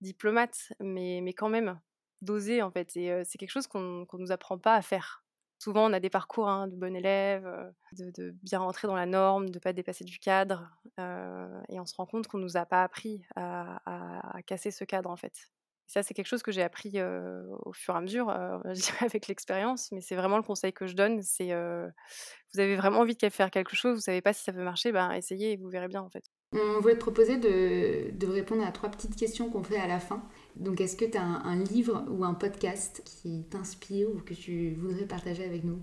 diplomate, 0.00 0.72
mais, 0.80 1.20
mais 1.22 1.32
quand 1.32 1.48
même, 1.48 1.78
d'oser 2.22 2.62
en 2.62 2.70
fait. 2.70 2.96
Et 2.96 3.24
c'est 3.24 3.38
quelque 3.38 3.50
chose 3.50 3.66
qu'on 3.66 3.80
ne 3.80 4.18
nous 4.18 4.32
apprend 4.32 4.58
pas 4.58 4.74
à 4.74 4.82
faire. 4.82 5.24
Souvent, 5.58 5.90
on 5.90 5.92
a 5.92 6.00
des 6.00 6.08
parcours 6.08 6.48
hein, 6.48 6.68
de 6.68 6.76
bon 6.76 6.96
élève, 6.96 7.46
de, 7.92 8.30
bien 8.42 8.60
rentrer 8.60 8.88
dans 8.88 8.96
la 8.96 9.04
norme, 9.04 9.50
de 9.50 9.54
ne 9.54 9.58
pas 9.58 9.74
dépasser 9.74 10.04
du 10.04 10.18
cadre. 10.18 10.70
et 10.98 11.78
on 11.80 11.86
se 11.86 11.94
rend 11.94 12.06
compte 12.06 12.26
qu'on 12.28 12.38
ne 12.38 12.44
nous 12.44 12.56
a 12.56 12.64
pas 12.64 12.82
appris 12.82 13.22
à, 13.36 13.80
à, 14.36 14.42
casser 14.42 14.70
ce 14.70 14.84
cadre 14.84 15.10
en 15.10 15.16
fait. 15.16 15.50
ça, 15.86 16.02
c'est 16.02 16.14
quelque 16.14 16.28
chose 16.28 16.42
que 16.42 16.52
j'ai 16.52 16.62
appris 16.62 16.98
au 17.02 17.72
fur 17.74 17.94
et 17.94 17.98
à 17.98 18.00
mesure, 18.00 18.30
avec 19.00 19.26
l'expérience, 19.28 19.92
mais 19.92 20.00
c'est 20.00 20.16
vraiment 20.16 20.38
le 20.38 20.42
conseil 20.42 20.72
que 20.72 20.86
je 20.86 20.94
donne. 20.94 21.22
C'est 21.22 21.52
vous 22.54 22.60
avez 22.60 22.76
vraiment 22.76 23.00
envie 23.00 23.16
de 23.16 23.28
faire 23.28 23.50
quelque 23.50 23.76
chose, 23.76 23.96
vous 23.96 24.00
savez 24.02 24.22
pas 24.22 24.32
si 24.32 24.42
ça 24.42 24.52
peut 24.52 24.64
marcher, 24.64 24.92
ben 24.92 25.12
essayez 25.12 25.52
et 25.52 25.56
vous 25.56 25.68
verrez 25.68 25.88
bien 25.88 26.00
en 26.02 26.10
fait. 26.10 26.24
On 26.52 26.80
voulait 26.80 26.94
te 26.94 27.00
proposer 27.00 27.36
de, 27.36 28.26
répondre 28.26 28.66
à 28.66 28.72
trois 28.72 28.90
petites 28.90 29.14
questions 29.14 29.50
qu'on 29.50 29.62
fait 29.62 29.78
à 29.78 29.86
la 29.86 30.00
fin. 30.00 30.22
Donc, 30.56 30.80
est-ce 30.80 30.96
que 30.96 31.04
tu 31.04 31.16
as 31.16 31.22
un, 31.22 31.62
livre 31.62 32.04
ou 32.08 32.24
un 32.24 32.34
podcast 32.34 33.02
qui 33.04 33.44
t'inspire 33.48 34.08
ou 34.10 34.20
que 34.20 34.34
tu 34.34 34.74
voudrais 34.74 35.06
partager 35.06 35.44
avec 35.44 35.62
nous? 35.62 35.80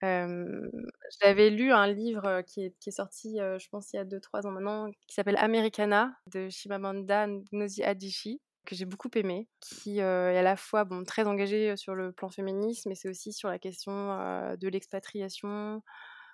J'avais 0.00 1.50
lu 1.50 1.70
un 1.70 1.86
livre 1.92 2.42
qui 2.46 2.62
est, 2.64 2.90
sorti, 2.90 3.36
je 3.36 3.68
pense, 3.68 3.92
il 3.92 3.96
y 3.96 3.98
a 3.98 4.04
2-3 4.04 4.46
ans 4.46 4.52
maintenant, 4.52 4.90
qui 5.06 5.14
s'appelle 5.14 5.36
Americana 5.36 6.16
de 6.32 6.48
Shimamanda 6.48 7.26
Ngozi 7.52 7.82
Adichie 7.82 8.40
que 8.64 8.74
j'ai 8.74 8.84
beaucoup 8.84 9.08
aimé, 9.14 9.48
qui 9.60 9.98
est 9.98 10.02
à 10.02 10.42
la 10.42 10.56
fois 10.56 10.86
très 11.06 11.24
engagé 11.24 11.74
sur 11.76 11.94
le 11.94 12.12
plan 12.12 12.28
féministe, 12.28 12.84
mais 12.86 12.94
c'est 12.94 13.08
aussi 13.08 13.32
sur 13.32 13.48
la 13.48 13.58
question 13.58 13.92
de 13.92 14.68
l'expatriation, 14.68 15.82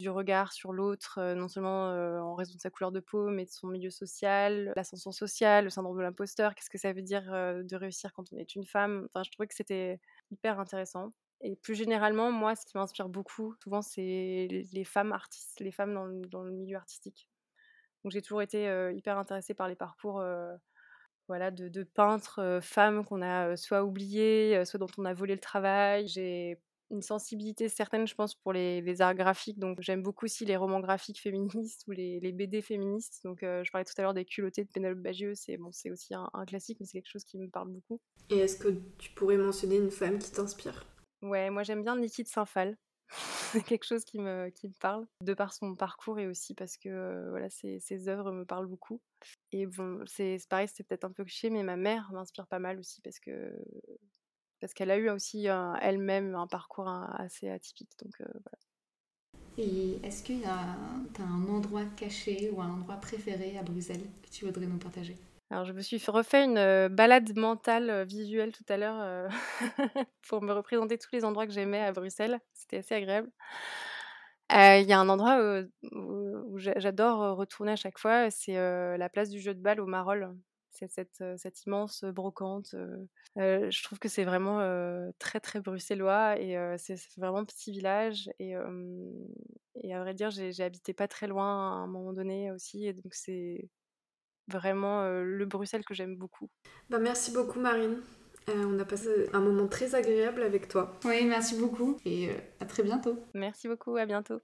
du 0.00 0.10
regard 0.10 0.52
sur 0.52 0.72
l'autre, 0.72 1.20
non 1.34 1.48
seulement 1.48 1.86
en 2.20 2.34
raison 2.34 2.54
de 2.54 2.60
sa 2.60 2.70
couleur 2.70 2.92
de 2.92 3.00
peau, 3.00 3.28
mais 3.28 3.44
de 3.44 3.50
son 3.50 3.68
milieu 3.68 3.90
social, 3.90 4.72
l'ascension 4.76 5.12
sociale, 5.12 5.64
le 5.64 5.70
syndrome 5.70 5.96
de 5.96 6.02
l'imposteur, 6.02 6.54
qu'est-ce 6.54 6.70
que 6.70 6.78
ça 6.78 6.92
veut 6.92 7.02
dire 7.02 7.24
de 7.24 7.76
réussir 7.76 8.12
quand 8.12 8.24
on 8.32 8.38
est 8.38 8.54
une 8.54 8.64
femme? 8.64 9.08
Enfin, 9.10 9.22
je 9.22 9.30
trouvais 9.30 9.46
que 9.46 9.54
c'était 9.54 10.00
hyper 10.30 10.58
intéressant. 10.58 11.12
Et 11.40 11.56
plus 11.56 11.74
généralement, 11.74 12.32
moi, 12.32 12.56
ce 12.56 12.64
qui 12.64 12.76
m'inspire 12.76 13.08
beaucoup, 13.08 13.54
souvent, 13.62 13.82
c'est 13.82 14.48
les 14.50 14.84
femmes 14.84 15.12
artistes, 15.12 15.60
les 15.60 15.72
femmes 15.72 15.94
dans 16.30 16.42
le, 16.42 16.50
milieu 16.50 16.76
artistique. 16.76 17.28
Donc 18.02 18.12
j'ai 18.12 18.22
toujours 18.22 18.42
été 18.42 18.90
hyper 18.94 19.18
intéressée 19.18 19.54
par 19.54 19.68
les 19.68 19.76
parcours 19.76 20.22
voilà, 21.28 21.50
de, 21.50 21.68
de 21.68 21.82
peintres 21.84 22.60
femmes 22.62 23.04
qu'on 23.04 23.22
a 23.22 23.56
soit 23.56 23.84
oubliées, 23.84 24.64
soit 24.64 24.78
dont 24.78 24.90
on 24.98 25.04
a 25.04 25.14
volé 25.14 25.34
le 25.34 25.40
travail. 25.40 26.06
J'ai 26.08 26.58
une 26.90 27.02
sensibilité 27.02 27.68
certaine, 27.68 28.06
je 28.06 28.14
pense, 28.14 28.34
pour 28.34 28.52
les, 28.52 29.00
arts 29.00 29.14
graphiques. 29.14 29.58
Donc, 29.58 29.80
j'aime 29.80 30.02
beaucoup 30.02 30.26
aussi 30.26 30.44
les 30.44 30.56
romans 30.56 30.80
graphiques 30.80 31.20
féministes 31.20 31.84
ou 31.88 31.92
les, 31.92 32.32
BD 32.32 32.62
féministes. 32.62 33.20
Donc, 33.24 33.38
je 33.40 33.70
parlais 33.70 33.84
tout 33.84 33.94
à 33.96 34.02
l'heure 34.02 34.14
des 34.14 34.24
culottés 34.24 34.64
de 34.64 34.68
Pénélope 34.68 34.98
Bagieux. 34.98 35.34
C'est 35.34 35.56
bon, 35.56 35.70
c'est 35.72 35.90
aussi 35.90 36.14
un, 36.14 36.28
classique, 36.46 36.78
mais 36.80 36.86
c'est 36.86 36.98
quelque 36.98 37.10
chose 37.10 37.24
qui 37.24 37.38
me 37.38 37.48
parle 37.48 37.70
beaucoup. 37.70 38.00
Et 38.30 38.38
est-ce 38.38 38.56
que 38.56 38.68
tu 38.98 39.10
pourrais 39.12 39.36
mentionner 39.36 39.76
une 39.76 39.90
femme 39.90 40.18
qui 40.18 40.30
t'inspire? 40.30 40.86
Ouais, 41.22 41.50
moi 41.50 41.62
j'aime 41.62 41.82
bien 41.82 41.96
Niki 41.96 42.22
de 42.22 42.28
Saint-Phal. 42.28 42.76
c'est 43.52 43.62
quelque 43.62 43.84
chose 43.84 44.04
qui 44.04 44.18
me, 44.18 44.50
qui 44.50 44.68
me 44.68 44.72
parle, 44.80 45.06
de 45.20 45.34
par 45.34 45.52
son 45.52 45.74
parcours 45.74 46.18
et 46.18 46.26
aussi 46.26 46.54
parce 46.54 46.76
que 46.76 47.28
voilà, 47.30 47.50
ses, 47.50 47.78
ses 47.80 48.08
œuvres 48.08 48.32
me 48.32 48.44
parlent 48.44 48.66
beaucoup. 48.66 49.00
Et 49.52 49.66
bon, 49.66 50.02
c'est 50.06 50.38
pareil, 50.48 50.68
c'était 50.68 50.84
peut-être 50.84 51.04
un 51.04 51.12
peu 51.12 51.24
cliché, 51.24 51.50
mais 51.50 51.62
ma 51.62 51.76
mère 51.76 52.10
m'inspire 52.12 52.46
pas 52.46 52.58
mal 52.58 52.78
aussi 52.78 53.00
parce 53.02 53.18
que 53.20 53.52
parce 54.64 54.72
qu'elle 54.72 54.90
a 54.90 54.96
eu 54.96 55.10
aussi 55.10 55.46
elle-même 55.82 56.34
un 56.34 56.46
parcours 56.46 56.88
assez 56.88 57.50
atypique. 57.50 57.90
Donc 58.02 58.14
voilà. 58.16 58.58
Et 59.58 59.98
est-ce 60.02 60.22
qu'il 60.22 60.40
y 60.40 60.46
a 60.46 60.78
un 61.20 61.48
endroit 61.50 61.84
caché 61.96 62.48
ou 62.50 62.62
un 62.62 62.70
endroit 62.70 62.96
préféré 62.96 63.58
à 63.58 63.62
Bruxelles 63.62 64.08
que 64.22 64.30
tu 64.30 64.46
voudrais 64.46 64.64
nous 64.64 64.78
partager? 64.78 65.18
Alors, 65.50 65.66
je 65.66 65.74
me 65.74 65.82
suis 65.82 66.00
refait 66.08 66.44
une 66.44 66.88
balade 66.88 67.36
mentale 67.36 68.06
visuelle 68.06 68.52
tout 68.52 68.64
à 68.70 68.78
l'heure 68.78 69.28
pour 70.28 70.40
me 70.40 70.54
représenter 70.54 70.96
tous 70.96 71.10
les 71.12 71.26
endroits 71.26 71.46
que 71.46 71.52
j'aimais 71.52 71.82
à 71.82 71.92
Bruxelles. 71.92 72.40
C'était 72.54 72.78
assez 72.78 72.94
agréable. 72.94 73.30
Il 74.50 74.86
y 74.86 74.94
a 74.94 74.98
un 74.98 75.10
endroit 75.10 75.38
où, 75.92 76.56
j'adore 76.56 77.36
retourner 77.36 77.72
à 77.72 77.76
chaque 77.76 77.98
fois, 77.98 78.30
c'est 78.30 78.54
la 78.54 79.08
place 79.10 79.28
du 79.28 79.40
jeu 79.40 79.52
de 79.52 79.60
balle 79.60 79.82
au 79.82 79.86
Marolles. 79.86 80.34
C'est 80.74 80.90
cette, 80.90 81.22
cette, 81.36 81.64
immense 81.64 82.04
brocante. 82.04 82.74
je 83.36 83.82
trouve 83.82 83.98
que 83.98 84.08
c'est 84.08 84.24
vraiment 84.24 84.60
très 85.18 85.40
très 85.40 85.60
bruxellois 85.60 86.38
et 86.40 86.56
c'est 86.78 86.98
vraiment 87.16 87.38
un 87.38 87.44
petit 87.44 87.72
village. 87.72 88.30
Et, 88.38 88.54
et 89.82 89.94
à 89.94 90.00
vrai 90.00 90.14
dire, 90.14 90.30
j'ai 90.30 90.62
habité 90.62 90.92
pas 90.92 91.08
très 91.08 91.26
loin 91.26 91.46
à 91.46 91.76
un 91.76 91.86
moment 91.86 92.12
donné 92.12 92.50
aussi. 92.52 92.86
Et 92.86 92.92
donc 92.92 93.14
c'est 93.14 93.68
vraiment 94.48 95.08
le 95.08 95.44
Bruxelles 95.46 95.84
que 95.84 95.94
j'aime 95.94 96.16
beaucoup. 96.16 96.50
Bah, 96.90 96.98
merci 96.98 97.32
beaucoup 97.32 97.60
Marine. 97.60 98.00
on 98.48 98.78
a 98.78 98.84
passé 98.84 99.28
un 99.32 99.40
moment 99.40 99.68
très 99.68 99.94
agréable 99.94 100.42
avec 100.42 100.68
toi. 100.68 100.98
Oui, 101.04 101.24
merci 101.24 101.58
beaucoup 101.58 101.96
et 102.04 102.30
à 102.60 102.66
très 102.66 102.82
bientôt. 102.82 103.18
Merci 103.34 103.68
beaucoup, 103.68 103.96
à 103.96 104.06
bientôt. 104.06 104.40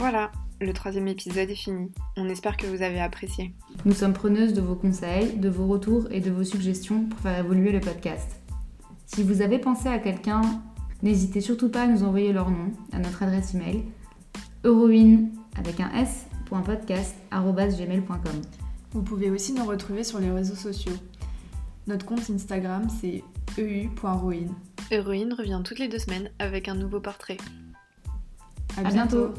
Voilà, 0.00 0.32
le 0.62 0.72
troisième 0.72 1.08
épisode 1.08 1.50
est 1.50 1.54
fini. 1.54 1.92
On 2.16 2.26
espère 2.30 2.56
que 2.56 2.66
vous 2.66 2.80
avez 2.80 3.00
apprécié. 3.00 3.52
Nous 3.84 3.92
sommes 3.92 4.14
preneuses 4.14 4.54
de 4.54 4.62
vos 4.62 4.74
conseils, 4.74 5.36
de 5.36 5.50
vos 5.50 5.66
retours 5.66 6.10
et 6.10 6.20
de 6.20 6.30
vos 6.30 6.42
suggestions 6.42 7.04
pour 7.04 7.20
faire 7.20 7.38
évoluer 7.38 7.70
le 7.70 7.80
podcast. 7.80 8.40
Si 9.04 9.22
vous 9.22 9.42
avez 9.42 9.58
pensé 9.58 9.90
à 9.90 9.98
quelqu'un, 9.98 10.40
n'hésitez 11.02 11.42
surtout 11.42 11.68
pas 11.68 11.82
à 11.82 11.86
nous 11.86 12.02
envoyer 12.02 12.32
leur 12.32 12.50
nom 12.50 12.72
à 12.92 12.98
notre 12.98 13.24
adresse 13.24 13.54
email 13.54 13.84
heroine 14.64 15.32
avec 15.58 15.80
un 15.80 15.90
s 15.92 16.24
Vous 18.92 19.02
pouvez 19.02 19.30
aussi 19.30 19.52
nous 19.52 19.66
retrouver 19.66 20.02
sur 20.02 20.18
les 20.18 20.30
réseaux 20.30 20.54
sociaux. 20.54 20.96
Notre 21.86 22.06
compte 22.06 22.30
Instagram 22.30 22.88
c'est 23.02 23.22
eu.ruine. 23.58 24.54
Héroïne 24.90 25.34
revient 25.34 25.60
toutes 25.62 25.78
les 25.78 25.88
deux 25.88 25.98
semaines 25.98 26.30
avec 26.38 26.68
un 26.68 26.74
nouveau 26.74 27.00
portrait. 27.00 27.36
À, 28.78 28.90
bientôt. 28.90 29.34